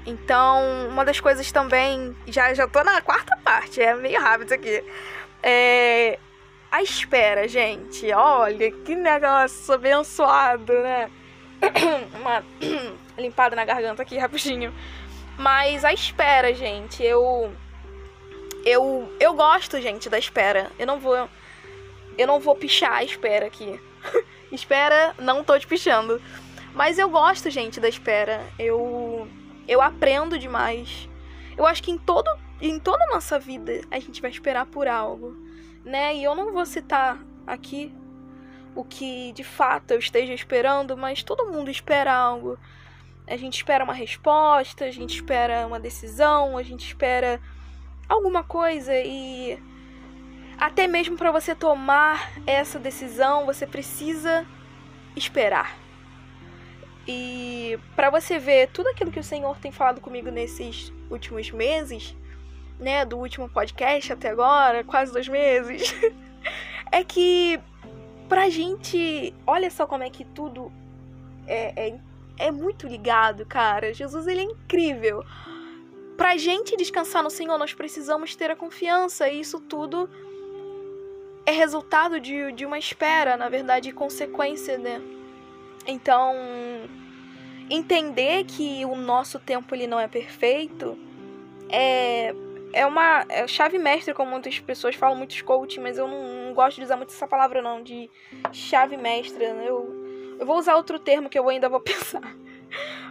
Então, 0.06 0.88
uma 0.88 1.04
das 1.04 1.18
coisas 1.18 1.50
também, 1.50 2.16
já 2.28 2.54
já 2.54 2.68
tô 2.68 2.82
na 2.84 3.02
quarta 3.02 3.36
parte, 3.42 3.82
é 3.82 3.94
meio 3.94 4.20
rápido 4.20 4.52
aqui. 4.52 4.84
É 5.42 6.18
a 6.70 6.82
espera, 6.82 7.48
gente. 7.48 8.12
Olha, 8.12 8.70
que 8.70 8.94
negócio 8.94 9.72
abençoado, 9.74 10.72
né? 10.72 11.10
Uma 12.20 12.44
limpada 13.16 13.56
na 13.56 13.64
garganta 13.64 14.02
aqui 14.02 14.16
rapidinho. 14.18 14.72
Mas 15.38 15.84
a 15.84 15.92
espera, 15.92 16.54
gente, 16.54 17.02
eu 17.02 17.52
eu 18.64 19.14
eu 19.20 19.34
gosto, 19.34 19.80
gente, 19.80 20.08
da 20.08 20.18
espera. 20.18 20.70
Eu 20.78 20.86
não 20.86 20.98
vou 20.98 21.28
eu 22.18 22.26
não 22.26 22.40
vou 22.40 22.54
pichar 22.56 22.92
a 22.92 23.04
espera 23.04 23.46
aqui. 23.46 23.80
espera, 24.50 25.14
não 25.18 25.44
tô 25.44 25.58
te 25.58 25.66
pichando. 25.66 26.20
Mas 26.74 26.98
eu 26.98 27.08
gosto, 27.08 27.50
gente, 27.50 27.80
da 27.80 27.88
espera. 27.88 28.40
Eu 28.58 29.28
Eu 29.68 29.82
aprendo 29.82 30.38
demais. 30.38 31.08
Eu 31.56 31.66
acho 31.66 31.82
que 31.82 31.90
em 31.90 31.98
todo 31.98 32.28
em 32.60 32.78
toda 32.78 33.04
a 33.04 33.14
nossa 33.14 33.38
vida 33.38 33.82
a 33.90 33.98
gente 33.98 34.22
vai 34.22 34.30
esperar 34.30 34.66
por 34.66 34.88
algo, 34.88 35.36
né? 35.84 36.14
E 36.14 36.24
eu 36.24 36.34
não 36.34 36.52
vou 36.52 36.64
citar 36.64 37.18
aqui 37.46 37.92
o 38.74 38.84
que 38.84 39.32
de 39.32 39.42
fato 39.42 39.92
eu 39.92 39.98
esteja 39.98 40.34
esperando, 40.34 40.96
mas 40.96 41.22
todo 41.22 41.50
mundo 41.50 41.70
espera 41.70 42.12
algo. 42.14 42.58
A 43.26 43.36
gente 43.36 43.56
espera 43.56 43.82
uma 43.82 43.92
resposta, 43.92 44.84
a 44.84 44.90
gente 44.90 45.16
espera 45.16 45.66
uma 45.66 45.80
decisão, 45.80 46.56
a 46.56 46.62
gente 46.62 46.86
espera 46.86 47.40
alguma 48.08 48.44
coisa 48.44 48.94
e 48.94 49.60
até 50.58 50.86
mesmo 50.86 51.16
para 51.16 51.30
você 51.30 51.54
tomar 51.54 52.32
essa 52.46 52.78
decisão, 52.78 53.44
você 53.44 53.66
precisa 53.66 54.46
esperar. 55.14 55.76
E 57.06 57.78
para 57.94 58.10
você 58.10 58.38
ver 58.38 58.68
tudo 58.68 58.88
aquilo 58.88 59.12
que 59.12 59.20
o 59.20 59.24
Senhor 59.24 59.56
tem 59.58 59.70
falado 59.70 60.00
comigo 60.00 60.30
nesses 60.30 60.92
últimos 61.10 61.50
meses, 61.50 62.16
né, 62.78 63.04
do 63.04 63.16
último 63.18 63.48
podcast 63.48 64.12
até 64.12 64.30
agora, 64.30 64.82
quase 64.82 65.12
dois 65.12 65.28
meses, 65.28 65.94
é 66.90 67.04
que 67.04 67.60
pra 68.28 68.48
gente, 68.48 69.32
olha 69.46 69.70
só 69.70 69.86
como 69.86 70.02
é 70.02 70.10
que 70.10 70.24
tudo 70.24 70.72
é, 71.46 71.88
é, 71.88 71.98
é 72.38 72.50
muito 72.50 72.86
ligado, 72.86 73.44
cara. 73.46 73.92
Jesus, 73.92 74.26
ele 74.26 74.40
é 74.40 74.44
incrível. 74.44 75.24
Pra 76.16 76.36
gente 76.36 76.76
descansar 76.76 77.22
no 77.22 77.30
Senhor, 77.30 77.58
nós 77.58 77.74
precisamos 77.74 78.34
ter 78.34 78.50
a 78.50 78.56
confiança, 78.56 79.28
e 79.28 79.40
isso 79.40 79.60
tudo 79.60 80.08
é 81.44 81.52
resultado 81.52 82.18
de, 82.18 82.52
de 82.52 82.66
uma 82.66 82.78
espera, 82.78 83.36
na 83.36 83.48
verdade, 83.48 83.92
consequência, 83.92 84.78
né? 84.78 85.00
Então, 85.86 86.34
entender 87.70 88.44
que 88.44 88.84
o 88.84 88.96
nosso 88.96 89.38
tempo 89.38 89.74
ele 89.74 89.86
não 89.86 90.00
é 90.00 90.08
perfeito 90.08 90.98
é, 91.68 92.34
é 92.72 92.86
uma 92.86 93.24
é 93.28 93.46
chave 93.46 93.78
mestre, 93.78 94.14
como 94.14 94.30
muitas 94.30 94.58
pessoas 94.58 94.94
falam, 94.94 95.16
muitos 95.16 95.40
coaching, 95.42 95.80
mas 95.80 95.98
eu 95.98 96.06
não, 96.06 96.46
não, 96.46 96.54
gosto 96.54 96.76
de 96.78 96.84
usar 96.84 96.96
muito 96.96 97.12
essa 97.12 97.26
palavra, 97.26 97.62
não, 97.62 97.82
de 97.82 98.10
chave 98.52 98.96
mestra. 98.96 99.54
Né? 99.54 99.64
Eu, 99.68 99.95
eu 100.38 100.46
vou 100.46 100.58
usar 100.58 100.76
outro 100.76 100.98
termo 100.98 101.28
que 101.28 101.38
eu 101.38 101.48
ainda 101.48 101.68
vou 101.68 101.80
pensar. 101.82 102.36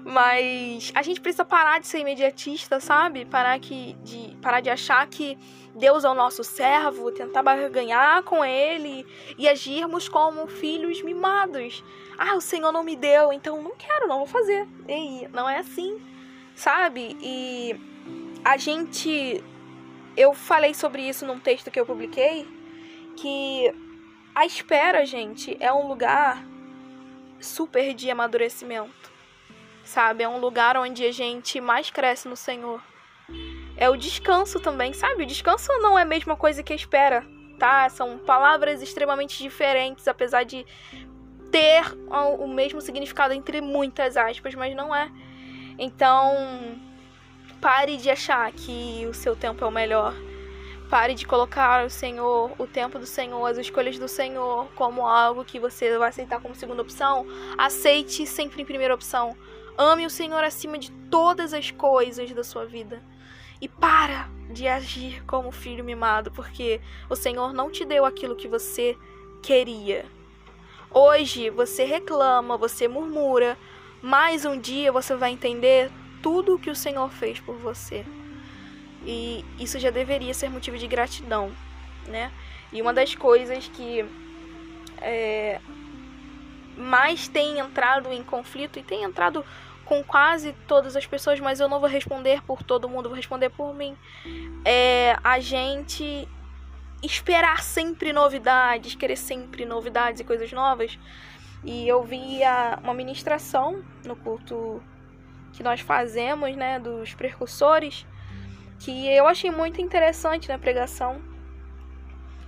Mas 0.04 0.92
a 0.94 1.02
gente 1.02 1.20
precisa 1.20 1.44
parar 1.44 1.80
de 1.80 1.88
ser 1.88 2.00
imediatista, 2.00 2.80
sabe? 2.80 3.26
Parar, 3.26 3.60
que, 3.60 3.94
de, 4.04 4.38
parar 4.40 4.62
de 4.62 4.70
achar 4.70 5.08
que 5.08 5.36
Deus 5.74 6.04
é 6.04 6.10
o 6.10 6.14
nosso 6.14 6.44
servo, 6.44 7.12
tentar 7.12 7.42
barganhar 7.42 8.22
com 8.22 8.46
Ele 8.46 9.06
e 9.38 9.50
agirmos 9.50 10.08
como 10.08 10.46
filhos 10.46 11.02
mimados. 11.02 11.84
Ah, 12.18 12.36
o 12.36 12.42
Senhor 12.42 12.72
não 12.72 12.84
me 12.84 12.96
deu, 12.96 13.34
então 13.34 13.62
não 13.62 13.76
quero, 13.76 14.08
não 14.08 14.20
vou 14.20 14.28
fazer. 14.28 14.68
E 14.88 15.28
não 15.34 15.50
é 15.50 15.58
assim, 15.58 16.00
sabe? 16.56 17.18
E 17.20 17.76
a 18.44 18.58
gente. 18.58 19.44
Eu 20.16 20.34
falei 20.34 20.74
sobre 20.74 21.02
isso 21.02 21.26
num 21.26 21.40
texto 21.40 21.70
que 21.70 21.80
eu 21.80 21.86
publiquei, 21.86 22.48
que 23.18 23.74
a 24.34 24.46
espera, 24.46 25.06
gente, 25.06 25.58
é 25.60 25.74
um 25.74 25.88
lugar 25.88 26.46
super 27.46 27.94
de 27.94 28.10
amadurecimento 28.10 29.16
sabe? 29.86 30.24
É 30.24 30.28
um 30.28 30.40
lugar 30.40 30.76
onde 30.76 31.06
a 31.06 31.12
gente 31.12 31.62
mais 31.62 31.90
cresce 31.90 32.28
no 32.28 32.36
Senhor. 32.36 32.82
É 33.78 33.90
o 33.90 33.96
descanso 33.96 34.60
também, 34.60 34.92
sabe? 34.94 35.24
O 35.24 35.26
descanso 35.26 35.72
não 35.80 35.98
é 35.98 36.02
a 36.02 36.06
mesma 36.06 36.36
coisa 36.36 36.64
que 36.64 36.74
a 36.74 36.76
espera, 36.76 37.26
tá? 37.60 37.88
São 37.90 38.18
palavras 38.18 38.82
extremamente 38.82 39.42
diferentes, 39.42 40.08
apesar 40.08 40.44
de 40.44 40.66
ter 41.52 41.84
o 42.10 42.48
mesmo 42.48 42.82
significado 42.82 43.34
entre 43.34 43.62
muitas 43.62 44.18
aspas, 44.18 44.56
mas 44.56 44.76
não 44.76 44.94
é. 44.94 45.10
Então, 45.78 46.78
pare 47.62 47.98
de 47.98 48.10
achar 48.10 48.52
que 48.52 49.06
o 49.10 49.14
seu 49.14 49.36
tempo 49.36 49.64
é 49.64 49.68
o 49.68 49.72
melhor. 49.72 50.14
Pare 50.96 51.14
de 51.14 51.28
colocar 51.28 51.86
o 51.86 51.90
Senhor, 51.90 52.54
o 52.58 52.66
tempo 52.66 52.98
do 52.98 53.06
Senhor, 53.06 53.46
as 53.46 53.58
escolhas 53.58 54.00
do 54.00 54.08
Senhor 54.08 54.66
como 54.76 55.06
algo 55.06 55.44
que 55.44 55.60
você 55.60 55.98
vai 55.98 56.08
aceitar 56.08 56.40
como 56.40 56.56
segunda 56.56 56.82
opção. 56.82 57.28
Aceite 57.58 58.26
sempre 58.26 58.62
em 58.62 58.66
primeira 58.66 58.96
opção. 58.96 59.36
Ame 59.78 60.06
o 60.06 60.10
Senhor 60.10 60.42
acima 60.42 60.78
de 60.78 60.90
todas 61.12 61.54
as 61.54 61.70
coisas 61.70 62.32
da 62.32 62.46
sua 62.46 62.66
vida. 62.66 63.04
E 63.60 63.68
para 63.68 64.30
de 64.50 64.70
agir 64.70 65.22
como 65.26 65.52
filho 65.52 65.84
mimado, 65.84 66.32
porque 66.32 66.80
o 67.10 67.16
Senhor 67.18 67.52
não 67.52 67.70
te 67.70 67.84
deu 67.84 68.06
aquilo 68.06 68.34
que 68.34 68.48
você 68.48 68.98
queria. 69.44 70.06
Hoje 70.90 71.50
você 71.50 71.84
reclama, 71.84 72.56
você 72.56 72.88
murmura, 72.88 73.58
mas 74.02 74.46
um 74.46 74.58
dia 74.58 74.94
você 74.94 75.14
vai 75.14 75.32
entender 75.32 75.92
tudo 76.24 76.56
o 76.56 76.60
que 76.60 76.70
o 76.70 76.76
Senhor 76.76 77.10
fez 77.12 77.38
por 77.42 77.58
você. 77.58 78.06
E 79.06 79.46
isso 79.60 79.78
já 79.80 79.92
deveria 79.92 80.34
ser 80.34 80.50
motivo 80.50 80.78
de 80.78 80.88
gratidão, 80.88 81.52
né? 82.08 82.32
E 82.74 82.82
uma 82.82 82.94
das 82.94 83.14
coisas 83.14 83.68
que 83.68 84.04
é, 85.02 85.62
mais 86.76 87.28
tem 87.28 87.60
entrado 87.60 88.12
em 88.12 88.24
conflito 88.24 88.80
e 88.80 88.84
tem 88.84 89.04
entrado 89.04 89.46
com 89.86 90.04
quase 90.04 90.54
todas 90.68 90.96
as 90.96 91.06
pessoas, 91.06 91.40
mas 91.40 91.60
eu 91.60 91.70
não 91.70 91.80
vou 91.80 91.88
responder 91.88 92.42
por 92.42 92.64
todo 92.64 92.90
mundo, 92.90 93.08
vou 93.08 93.16
responder 93.16 93.50
por 93.50 93.74
mim. 93.74 93.96
É 94.66 95.16
a 95.24 95.40
gente 95.40 96.28
esperar 97.04 97.62
sempre 97.62 98.12
novidades, 98.12 98.96
querer 98.96 99.16
sempre 99.16 99.64
novidades 99.64 100.22
e 100.22 100.24
coisas 100.24 100.52
novas. 100.52 100.98
E 101.64 101.88
eu 101.88 102.04
vi 102.04 102.40
uma 102.84 102.94
ministração 102.94 103.84
no 104.04 104.16
culto 104.16 104.82
que 105.54 105.64
nós 105.64 105.80
fazemos, 105.82 106.56
né, 106.56 106.80
dos 106.80 107.14
precursores, 107.14 108.06
que 108.80 109.08
eu 109.08 109.28
achei 109.28 109.52
muito 109.52 109.82
interessante 109.82 110.50
na 110.50 110.58
pregação, 110.58 111.22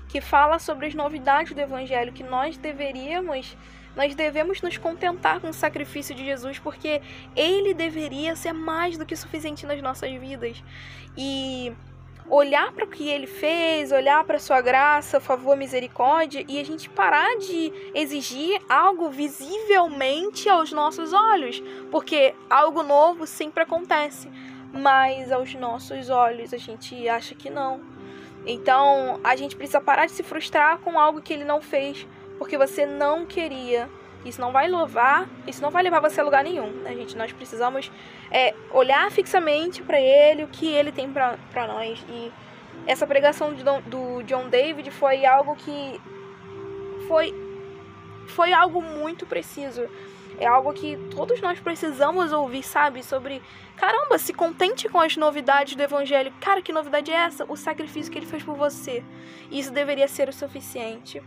que 0.07 0.21
fala 0.21 0.59
sobre 0.59 0.87
as 0.87 0.93
novidades 0.93 1.53
do 1.53 1.59
evangelho 1.59 2.13
que 2.13 2.23
nós 2.23 2.57
deveríamos 2.57 3.57
nós 3.97 4.13
devemos 4.13 4.61
nos 4.61 4.77
contentar 4.77 5.39
com 5.41 5.49
o 5.49 5.53
sacrifício 5.53 6.13
de 6.13 6.23
Jesus, 6.23 6.59
porque 6.59 7.01
ele 7.35 7.73
deveria 7.73 8.35
ser 8.35 8.53
mais 8.53 8.95
do 8.95 9.07
que 9.07 9.15
suficiente 9.15 9.65
nas 9.65 9.81
nossas 9.81 10.11
vidas. 10.11 10.63
E 11.17 11.73
olhar 12.29 12.71
para 12.73 12.85
o 12.85 12.87
que 12.87 13.09
ele 13.09 13.25
fez, 13.25 13.91
olhar 13.91 14.23
para 14.23 14.37
sua 14.37 14.61
graça, 14.61 15.19
favor, 15.19 15.57
misericórdia 15.57 16.45
e 16.47 16.59
a 16.59 16.63
gente 16.63 16.89
parar 16.89 17.37
de 17.37 17.73
exigir 17.95 18.61
algo 18.69 19.09
visivelmente 19.09 20.47
aos 20.47 20.71
nossos 20.71 21.11
olhos, 21.11 21.63
porque 21.89 22.35
algo 22.49 22.83
novo 22.83 23.25
sempre 23.25 23.63
acontece, 23.63 24.29
mas 24.77 25.31
aos 25.31 25.53
nossos 25.55 26.09
olhos 26.09 26.53
a 26.53 26.57
gente 26.57 27.07
acha 27.09 27.35
que 27.35 27.49
não. 27.49 27.81
Então, 28.45 29.19
a 29.23 29.35
gente 29.35 29.55
precisa 29.55 29.81
parar 29.81 30.05
de 30.05 30.13
se 30.13 30.23
frustrar 30.23 30.77
com 30.79 30.97
algo 30.97 31.21
que 31.21 31.33
ele 31.33 31.43
não 31.43 31.61
fez, 31.61 32.07
porque 32.37 32.57
você 32.57 32.85
não 32.85 33.25
queria. 33.25 33.89
Isso 34.23 34.39
não 34.39 34.51
vai 34.51 34.69
louvar, 34.69 35.27
isso 35.45 35.61
não 35.61 35.69
vai 35.69 35.83
levar 35.83 35.99
você 35.99 36.21
a 36.21 36.23
lugar 36.23 36.43
nenhum, 36.43 36.69
né, 36.81 36.93
gente? 36.95 37.15
Nós 37.17 37.31
precisamos 37.31 37.91
é, 38.31 38.53
olhar 38.71 39.09
fixamente 39.11 39.81
para 39.81 39.99
ele, 39.99 40.43
o 40.43 40.47
que 40.47 40.67
ele 40.67 40.91
tem 40.91 41.11
para 41.11 41.67
nós. 41.67 42.03
E 42.09 42.31
essa 42.85 43.05
pregação 43.05 43.53
do, 43.53 43.81
do 43.81 44.23
John 44.23 44.49
David 44.49 44.89
foi 44.91 45.25
algo 45.25 45.55
que 45.55 45.99
foi, 47.07 47.33
foi 48.27 48.53
algo 48.53 48.81
muito 48.81 49.25
preciso. 49.25 49.87
É 50.39 50.45
algo 50.45 50.71
que 50.73 50.97
todos 51.15 51.41
nós 51.41 51.59
precisamos 51.59 52.31
ouvir, 52.31 52.63
sabe? 52.63 53.03
Sobre, 53.03 53.41
caramba, 53.75 54.17
se 54.17 54.33
contente 54.33 54.87
com 54.87 54.99
as 54.99 55.17
novidades 55.17 55.75
do 55.75 55.81
Evangelho. 55.81 56.31
Cara, 56.39 56.61
que 56.61 56.71
novidade 56.71 57.11
é 57.11 57.15
essa? 57.15 57.45
O 57.49 57.57
sacrifício 57.57 58.11
que 58.11 58.19
ele 58.19 58.25
fez 58.25 58.43
por 58.43 58.55
você. 58.55 59.03
Isso 59.49 59.71
deveria 59.71 60.07
ser 60.07 60.29
o 60.29 60.33
suficiente. 60.33 61.21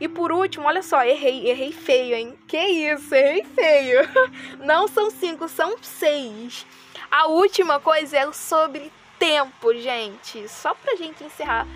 E 0.00 0.08
por 0.08 0.32
último, 0.32 0.66
olha 0.66 0.82
só, 0.82 1.04
errei, 1.04 1.48
errei 1.48 1.72
feio, 1.72 2.14
hein? 2.14 2.38
Que 2.46 2.58
isso, 2.58 3.14
errei 3.14 3.44
feio. 3.44 4.00
Não 4.58 4.86
são 4.88 5.10
cinco, 5.10 5.48
são 5.48 5.76
seis. 5.82 6.66
A 7.10 7.26
última 7.26 7.78
coisa 7.78 8.16
é 8.16 8.32
sobre 8.32 8.92
tempo, 9.18 9.74
gente. 9.74 10.48
Só 10.48 10.74
pra 10.74 10.96
gente 10.96 11.22
encerrar 11.22 11.66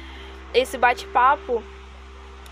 esse 0.54 0.78
bate-papo, 0.78 1.62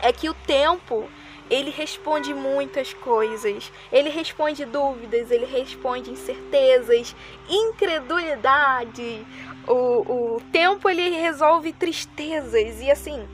é 0.00 0.12
que 0.12 0.28
o 0.28 0.34
tempo 0.34 1.08
ele 1.50 1.70
responde 1.70 2.32
muitas 2.32 2.92
coisas. 2.94 3.70
Ele 3.92 4.08
responde 4.08 4.64
dúvidas, 4.64 5.30
ele 5.30 5.46
responde 5.46 6.10
incertezas, 6.10 7.14
incredulidade. 7.48 9.26
O, 9.66 10.34
o 10.36 10.42
tempo 10.52 10.88
ele 10.88 11.10
resolve 11.10 11.72
tristezas 11.72 12.80
e 12.80 12.90
assim 12.90 13.26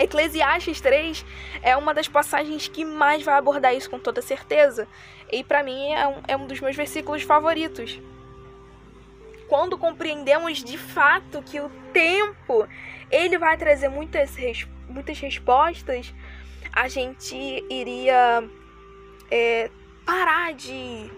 Eclesiastes 0.00 0.80
3 0.80 1.24
é 1.62 1.76
uma 1.76 1.92
das 1.92 2.08
passagens 2.08 2.66
que 2.66 2.84
mais 2.84 3.22
vai 3.22 3.34
abordar 3.34 3.74
isso 3.74 3.90
com 3.90 3.98
toda 3.98 4.22
certeza. 4.22 4.88
E 5.30 5.44
para 5.44 5.62
mim 5.62 5.92
é 5.92 6.06
um, 6.06 6.14
é 6.26 6.36
um 6.36 6.46
dos 6.46 6.60
meus 6.60 6.74
versículos 6.74 7.22
favoritos. 7.22 8.00
Quando 9.46 9.76
compreendemos 9.76 10.64
de 10.64 10.78
fato 10.78 11.42
que 11.42 11.60
o 11.60 11.68
tempo 11.92 12.66
ele 13.10 13.36
vai 13.36 13.56
trazer 13.58 13.88
muitas, 13.88 14.34
muitas 14.88 15.18
respostas, 15.18 16.14
a 16.72 16.88
gente 16.88 17.36
iria 17.68 18.42
é, 19.30 19.70
parar 20.04 20.52
de 20.54 21.10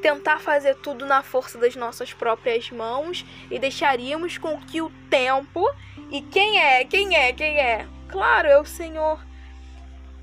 tentar 0.00 0.38
fazer 0.38 0.76
tudo 0.76 1.04
na 1.04 1.22
força 1.22 1.58
das 1.58 1.74
nossas 1.74 2.12
próprias 2.12 2.70
mãos 2.70 3.24
e 3.50 3.58
deixaríamos 3.58 4.38
com 4.38 4.58
que 4.60 4.80
o 4.80 4.90
tempo 5.10 5.68
e 6.10 6.22
quem 6.22 6.60
é, 6.60 6.84
quem 6.84 7.16
é, 7.16 7.32
quem 7.32 7.58
é? 7.58 7.86
Claro, 8.08 8.48
é 8.48 8.60
o 8.60 8.64
Senhor. 8.64 9.20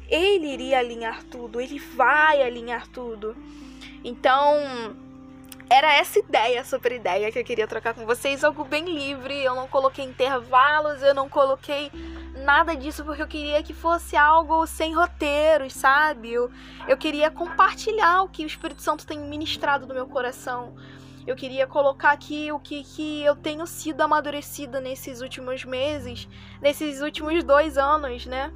Ele 0.08 0.54
iria 0.54 0.80
alinhar 0.80 1.24
tudo, 1.24 1.60
ele 1.60 1.80
vai 1.80 2.41
alinhar 2.41 2.88
tudo. 2.88 3.36
Então, 4.04 4.96
era 5.70 5.94
essa 5.96 6.20
ideia, 6.20 6.63
super 6.63 6.91
ideia 6.91 7.32
que 7.32 7.39
eu 7.39 7.44
queria 7.44 7.68
trocar 7.68 7.94
com 7.94 8.06
vocês, 8.06 8.44
algo 8.44 8.63
bem 8.63 8.86
livre. 8.86 9.44
Eu 9.44 9.56
não 9.56 9.68
coloquei 9.68 10.06
intervalos, 10.06 11.02
eu 11.02 11.13
não 11.13 11.28
coloquei 11.28 11.91
nada 12.45 12.75
disso 12.75 13.03
porque 13.03 13.21
eu 13.21 13.27
queria 13.27 13.62
que 13.63 13.73
fosse 13.73 14.15
algo 14.15 14.65
sem 14.67 14.93
roteiros, 14.93 15.73
sabe? 15.73 16.31
Eu, 16.31 16.49
eu 16.88 16.95
queria 16.95 17.29
compartilhar 17.31 18.21
o 18.21 18.29
que 18.29 18.43
o 18.43 18.47
Espírito 18.47 18.81
Santo 18.81 19.05
tem 19.05 19.19
ministrado 19.19 19.86
no 19.88 19.93
meu 19.93 20.08
coração. 20.08 20.75
Eu 21.27 21.36
queria 21.36 21.65
colocar 21.65 22.12
aqui 22.12 22.51
o 22.51 22.60
que, 22.60 22.84
que 22.84 23.23
eu 23.23 23.36
tenho 23.36 23.65
sido 23.65 24.01
amadurecida 24.01 24.79
nesses 24.79 25.21
últimos 25.21 25.65
meses, 25.65 26.29
nesses 26.62 27.01
últimos 27.01 27.43
dois 27.43 27.77
anos, 27.77 28.27
né? 28.27 28.53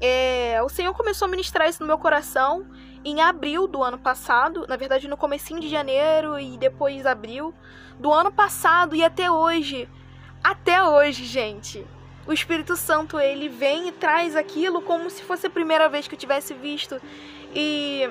É, 0.00 0.62
o 0.62 0.68
Senhor 0.68 0.94
começou 0.94 1.26
a 1.26 1.30
ministrar 1.30 1.68
isso 1.68 1.82
no 1.82 1.86
meu 1.86 1.98
coração 1.98 2.66
em 3.04 3.20
abril 3.20 3.66
do 3.66 3.82
ano 3.82 3.98
passado, 3.98 4.66
na 4.68 4.76
verdade 4.76 5.08
no 5.08 5.16
comecinho 5.16 5.60
de 5.60 5.68
janeiro 5.68 6.38
e 6.38 6.56
depois 6.56 7.06
abril 7.06 7.52
do 7.98 8.12
ano 8.12 8.30
passado 8.30 8.94
e 8.94 9.02
até 9.02 9.30
hoje. 9.30 9.88
Até 10.44 10.82
hoje, 10.84 11.24
gente. 11.24 11.84
O 12.26 12.32
Espírito 12.32 12.76
Santo, 12.76 13.20
ele 13.20 13.48
vem 13.48 13.88
e 13.88 13.92
traz 13.92 14.34
aquilo 14.34 14.82
como 14.82 15.08
se 15.10 15.22
fosse 15.22 15.46
a 15.46 15.50
primeira 15.50 15.88
vez 15.88 16.08
que 16.08 16.14
eu 16.14 16.18
tivesse 16.18 16.54
visto. 16.54 17.00
E 17.54 18.08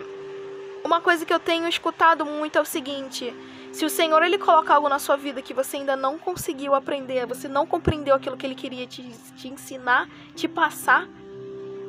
uma 0.83 1.01
coisa 1.01 1.25
que 1.25 1.33
eu 1.33 1.39
tenho 1.39 1.67
escutado 1.67 2.25
muito 2.25 2.57
é 2.57 2.61
o 2.61 2.65
seguinte: 2.65 3.35
se 3.71 3.83
o 3.83 3.89
Senhor 3.89 4.23
ele 4.23 4.37
coloca 4.37 4.73
algo 4.73 4.87
na 4.87 4.99
sua 4.99 5.17
vida 5.17 5.41
que 5.41 5.53
você 5.53 5.77
ainda 5.77 5.95
não 5.95 6.17
conseguiu 6.17 6.73
aprender, 6.73 7.25
você 7.25 7.47
não 7.47 7.65
compreendeu 7.65 8.15
aquilo 8.15 8.37
que 8.37 8.45
ele 8.45 8.55
queria 8.55 8.87
te, 8.87 9.03
te 9.35 9.49
ensinar, 9.49 10.07
te 10.33 10.47
passar, 10.47 11.07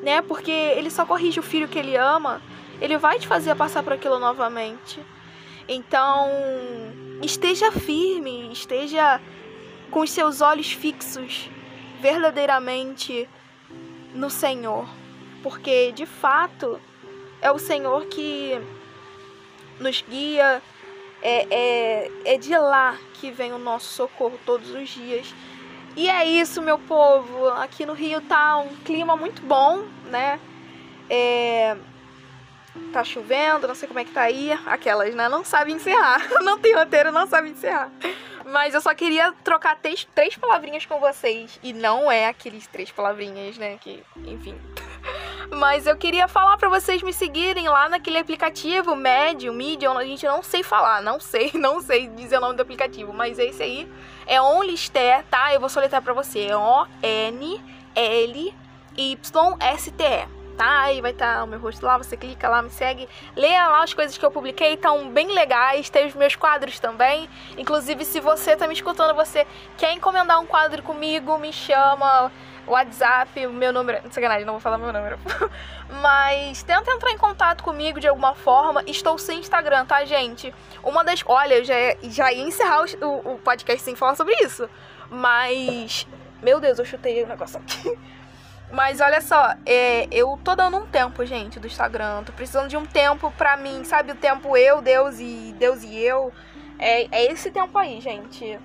né? 0.02 0.20
Porque 0.22 0.50
ele 0.50 0.90
só 0.90 1.06
corrige 1.06 1.38
o 1.38 1.42
filho 1.42 1.68
que 1.68 1.78
ele 1.78 1.96
ama 1.96 2.42
ele 2.80 2.98
vai 2.98 3.18
te 3.18 3.26
fazer 3.26 3.54
passar 3.54 3.82
por 3.82 3.92
aquilo 3.92 4.18
novamente. 4.18 5.00
Então, 5.68 6.28
esteja 7.22 7.72
firme, 7.72 8.52
esteja 8.52 9.20
com 9.90 10.00
os 10.00 10.10
seus 10.10 10.40
olhos 10.40 10.72
fixos 10.72 11.48
verdadeiramente 12.00 13.28
no 14.14 14.30
Senhor, 14.30 14.88
porque 15.42 15.92
de 15.92 16.06
fato 16.06 16.80
é 17.40 17.50
o 17.50 17.59
Senhor 17.59 18.06
que 18.06 18.61
nos 19.78 20.02
guia, 20.02 20.62
é, 21.22 21.46
é, 21.50 22.35
é 22.35 22.38
de 22.38 22.56
lá 22.56 22.96
que 23.14 23.30
vem 23.30 23.52
o 23.52 23.59
nosso 23.59 23.92
socorro 23.92 24.38
todos 24.44 24.70
os 24.70 24.88
dias. 24.88 25.35
E 25.96 26.09
é 26.09 26.26
isso, 26.26 26.61
meu 26.61 26.78
povo. 26.78 27.48
Aqui 27.48 27.87
no 27.87 27.94
Rio 27.94 28.20
tá 28.20 28.59
um 28.59 28.74
clima 28.85 29.16
muito 29.16 29.42
bom, 29.42 29.85
né? 30.11 30.38
É, 31.09 31.76
tá 32.92 33.04
chovendo, 33.04 33.68
não 33.68 33.74
sei 33.74 33.88
como 33.88 34.00
é 34.00 34.04
que 34.04 34.12
tá 34.12 34.22
aí. 34.22 34.52
Aquelas, 34.66 35.14
né? 35.14 35.28
Não 35.28 35.44
sabe 35.44 35.72
encerrar. 35.72 36.20
não 36.42 36.58
tem 36.58 36.74
roteiro, 36.74 37.12
não 37.12 37.26
sabe 37.26 37.50
encerrar. 37.50 37.90
Mas 38.44 38.74
eu 38.74 38.80
só 38.80 38.94
queria 38.94 39.32
trocar 39.42 39.76
três, 39.76 40.06
três 40.14 40.36
palavrinhas 40.36 40.86
com 40.86 41.00
vocês. 41.00 41.58
E 41.62 41.72
não 41.72 42.10
é 42.10 42.26
aqueles 42.26 42.66
três 42.66 42.90
palavrinhas, 42.90 43.58
né? 43.58 43.76
Que, 43.80 44.02
enfim. 44.24 44.56
Mas 45.50 45.86
eu 45.86 45.96
queria 45.96 46.28
falar 46.28 46.56
para 46.56 46.68
vocês 46.68 47.02
me 47.02 47.12
seguirem 47.12 47.68
lá 47.68 47.88
naquele 47.88 48.18
aplicativo 48.18 48.96
Medium, 48.96 49.54
Medium, 49.54 49.96
a 49.96 50.04
gente 50.04 50.26
não 50.26 50.42
sei 50.42 50.62
falar, 50.62 51.00
não 51.02 51.20
sei, 51.20 51.52
não 51.54 51.80
sei 51.80 52.08
dizer 52.08 52.38
o 52.38 52.40
nome 52.40 52.56
do 52.56 52.62
aplicativo, 52.62 53.12
mas 53.12 53.38
esse 53.38 53.62
aí 53.62 53.92
é 54.26 54.40
OnlySté, 54.42 55.24
tá? 55.30 55.54
Eu 55.54 55.60
vou 55.60 55.68
soletrar 55.68 56.02
para 56.02 56.12
você, 56.12 56.52
O 56.52 56.86
N 57.00 57.62
L 57.94 58.54
Y 58.96 59.56
S 59.60 59.90
T 59.92 60.04
E 60.04 60.36
tá? 60.56 60.82
Aí 60.82 61.00
vai 61.00 61.12
estar 61.12 61.36
tá 61.36 61.44
o 61.44 61.46
meu 61.46 61.58
rosto 61.58 61.84
lá, 61.84 61.98
você 61.98 62.16
clica 62.16 62.48
lá, 62.48 62.62
me 62.62 62.70
segue, 62.70 63.08
leia 63.36 63.68
lá 63.68 63.82
as 63.82 63.94
coisas 63.94 64.16
que 64.16 64.24
eu 64.24 64.30
publiquei, 64.30 64.74
estão 64.74 65.08
bem 65.10 65.28
legais, 65.32 65.90
tem 65.90 66.06
os 66.06 66.14
meus 66.14 66.34
quadros 66.34 66.80
também. 66.80 67.28
Inclusive, 67.56 68.04
se 68.04 68.20
você 68.20 68.56
tá 68.56 68.66
me 68.66 68.74
escutando, 68.74 69.14
você 69.14 69.46
quer 69.76 69.92
encomendar 69.92 70.40
um 70.40 70.46
quadro 70.46 70.82
comigo, 70.82 71.38
me 71.38 71.52
chama, 71.52 72.30
WhatsApp, 72.66 73.46
meu 73.46 73.72
número. 73.72 74.00
Sacanagem, 74.10 74.44
não 74.44 74.54
vou 74.54 74.60
falar 74.60 74.78
meu 74.78 74.92
número. 74.92 75.18
Mas 76.02 76.62
tenta 76.62 76.90
entrar 76.90 77.10
em 77.12 77.18
contato 77.18 77.62
comigo 77.62 78.00
de 78.00 78.08
alguma 78.08 78.34
forma. 78.34 78.82
Estou 78.86 79.16
sem 79.18 79.38
Instagram, 79.38 79.86
tá, 79.86 80.04
gente? 80.04 80.52
Uma 80.82 81.04
das. 81.04 81.22
Olha, 81.24 81.54
eu 81.54 81.64
já, 81.64 81.74
já 82.02 82.32
ia 82.32 82.42
encerrar 82.42 82.84
o, 83.00 83.34
o 83.34 83.38
podcast 83.38 83.82
sem 83.82 83.94
falar 83.94 84.16
sobre 84.16 84.34
isso. 84.42 84.68
Mas. 85.08 86.06
Meu 86.42 86.60
Deus, 86.60 86.78
eu 86.78 86.84
chutei 86.84 87.22
o 87.22 87.26
negócio 87.26 87.58
aqui. 87.58 87.96
Mas 88.70 89.00
olha 89.00 89.20
só, 89.20 89.55
é, 89.64 90.09
eu 90.11 90.38
tô 90.42 90.55
dando 90.55 90.76
um 90.79 90.87
tempo, 90.87 91.24
gente, 91.24 91.61
do 91.61 91.66
Instagram. 91.66 92.24
Tô 92.24 92.33
precisando 92.33 92.68
de 92.68 92.76
um 92.76 92.85
tempo 92.85 93.33
pra 93.33 93.57
mim, 93.57 93.85
sabe? 93.85 94.12
O 94.12 94.16
tempo 94.16 94.57
eu, 94.57 94.83
Deus 94.83 95.20
e 95.20 95.55
Deus 95.59 95.83
e 95.83 95.96
eu. 95.98 96.33
É, 96.79 97.07
é 97.11 97.33
esse 97.33 97.50
tempo 97.50 97.79
aí, 97.79 98.00
gente. 98.00 98.59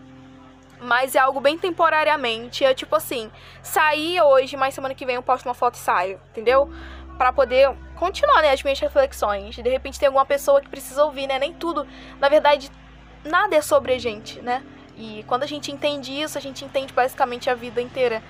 Mas 0.80 1.14
é 1.16 1.20
algo 1.20 1.40
bem 1.40 1.58
temporariamente. 1.58 2.66
É 2.66 2.74
tipo 2.74 2.96
assim, 2.96 3.32
sair 3.62 4.20
hoje, 4.22 4.58
mas 4.58 4.74
semana 4.74 4.96
que 4.96 5.06
vem 5.06 5.16
eu 5.16 5.24
posto 5.24 5.46
uma 5.46 5.54
foto 5.54 5.76
e 5.76 5.80
saio, 5.80 6.20
entendeu? 6.32 6.70
Para 7.18 7.32
poder 7.32 7.72
continuar, 7.96 8.42
né, 8.42 8.52
as 8.52 8.64
minhas 8.64 8.80
reflexões. 8.80 9.56
De 9.56 9.70
repente 9.70 10.00
tem 10.00 10.08
alguma 10.08 10.26
pessoa 10.26 10.60
que 10.60 10.68
precisa 10.68 11.06
ouvir, 11.06 11.28
né? 11.28 11.38
Nem 11.38 11.54
tudo. 11.54 11.88
Na 12.20 12.28
verdade, 12.28 12.72
nada 13.24 13.56
é 13.56 13.62
sobre 13.62 13.94
a 13.94 14.00
gente, 14.00 14.42
né? 14.42 14.64
E 14.98 15.24
quando 15.28 15.44
a 15.44 15.48
gente 15.48 15.72
entende 15.72 16.12
isso, 16.12 16.38
a 16.38 16.42
gente 16.42 16.66
entende 16.66 16.92
basicamente 16.92 17.50
a 17.50 17.54
vida 17.54 17.80
inteira. 17.80 18.24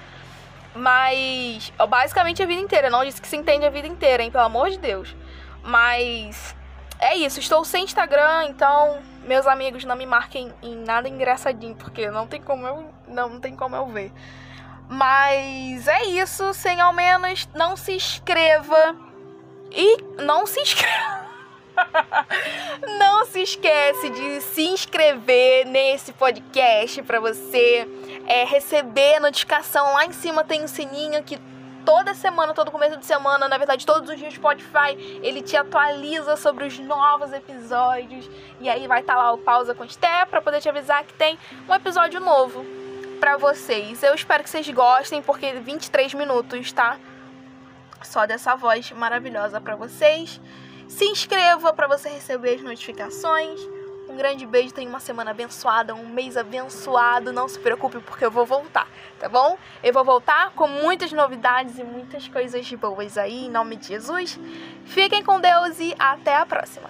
Mas, 0.74 1.72
basicamente 1.90 2.42
a 2.42 2.46
vida 2.46 2.62
inteira. 2.62 2.90
Não 2.90 3.04
disse 3.04 3.22
que 3.22 3.28
se 3.28 3.36
entende 3.36 3.66
a 3.66 3.70
vida 3.70 3.88
inteira, 3.88 4.24
hein? 4.24 4.32
Pelo 4.32 4.46
amor 4.46 4.70
de 4.70 4.78
Deus. 4.78 5.16
Mas, 5.64 6.56
é 7.00 7.16
isso. 7.16 7.40
Estou 7.40 7.66
sem 7.66 7.84
Instagram, 7.84 8.46
então, 8.46 9.00
meus 9.26 9.46
amigos, 9.48 9.84
não 9.84 9.96
me 9.96 10.06
marquem 10.06 10.54
em 10.62 10.76
nada 10.76 11.10
engraçadinho, 11.10 11.76
porque 11.76 12.10
não 12.10 12.28
tem 12.28 12.42
como 12.42 12.66
eu, 12.66 12.94
não, 13.08 13.40
tem 13.40 13.56
como 13.56 13.76
eu 13.76 13.86
ver. 13.88 14.12
Mas 14.88 15.88
é 15.88 16.04
isso. 16.06 16.54
Sem 16.54 16.80
ao 16.80 16.94
menos, 16.94 17.48
não 17.54 17.76
se 17.76 17.94
inscreva. 17.94 18.96
E 19.72 19.98
não 20.22 20.46
se 20.46 20.60
inscreva. 20.60 21.31
Não 23.00 23.26
se 23.26 23.42
esquece 23.42 24.10
de 24.10 24.42
se 24.42 24.64
inscrever 24.64 25.66
nesse 25.66 26.14
podcast 26.14 27.02
para 27.04 27.20
você 27.20 27.88
é, 28.28 28.44
receber 28.46 29.20
notificação. 29.20 29.94
Lá 29.94 30.06
em 30.06 30.12
cima 30.12 30.44
tem 30.44 30.64
um 30.64 30.68
sininho 30.68 31.24
que 31.24 31.40
toda 31.86 32.14
semana, 32.14 32.54
todo 32.54 32.72
começo 32.72 32.98
de 32.98 33.06
semana, 33.06 33.48
na 33.48 33.58
verdade 33.58 33.86
todos 33.86 34.10
os 34.10 34.18
dias 34.18 34.34
Spotify, 34.34 34.96
ele 35.22 35.42
te 35.42 35.58
atualiza 35.58 36.36
sobre 36.36 36.66
os 36.66 36.78
novos 36.80 37.32
episódios. 37.34 38.30
E 38.60 38.70
aí 38.70 38.88
vai 38.88 39.02
estar 39.02 39.16
tá 39.16 39.20
lá 39.20 39.32
o 39.32 39.38
pausa 39.38 39.74
com 39.74 39.88
Sté 39.88 40.26
para 40.26 40.42
poder 40.42 40.62
te 40.62 40.70
avisar 40.70 41.04
que 41.04 41.14
tem 41.14 41.38
um 41.68 41.74
episódio 41.74 42.20
novo 42.20 42.66
para 43.20 43.38
vocês. 43.38 44.02
Eu 44.02 44.16
espero 44.16 44.44
que 44.44 44.50
vocês 44.50 44.68
gostem 44.70 45.22
porque 45.22 45.54
23 45.54 46.14
minutos, 46.14 46.72
tá? 46.72 46.98
Só 48.04 48.26
dessa 48.26 48.56
voz 48.56 48.92
maravilhosa 48.92 49.62
para 49.62 49.76
vocês. 49.76 50.42
Se 50.92 51.06
inscreva 51.06 51.72
para 51.72 51.88
você 51.88 52.10
receber 52.10 52.56
as 52.56 52.62
notificações. 52.62 53.60
Um 54.10 54.18
grande 54.18 54.46
beijo, 54.46 54.74
tenha 54.74 54.90
uma 54.90 55.00
semana 55.00 55.32
abençoada, 55.32 55.96
um 55.96 56.06
mês 56.06 56.36
abençoado. 56.36 57.32
Não 57.32 57.48
se 57.48 57.58
preocupe 57.58 58.00
porque 58.00 58.26
eu 58.26 58.30
vou 58.30 58.46
voltar, 58.46 58.86
tá 59.18 59.30
bom? 59.30 59.58
Eu 59.82 59.94
vou 59.94 60.04
voltar 60.04 60.52
com 60.52 60.68
muitas 60.68 61.14
novidades 61.14 61.80
e 61.80 61.84
muitas 61.84 62.28
coisas 62.28 62.70
boas 62.74 63.18
aí, 63.18 63.46
em 63.46 63.50
nome 63.50 63.78
de 63.78 63.88
Jesus. 63.88 64.38
Fiquem 64.84 65.24
com 65.24 65.40
Deus 65.40 65.80
e 65.80 65.96
até 65.98 66.36
a 66.36 66.46
próxima. 66.46 66.90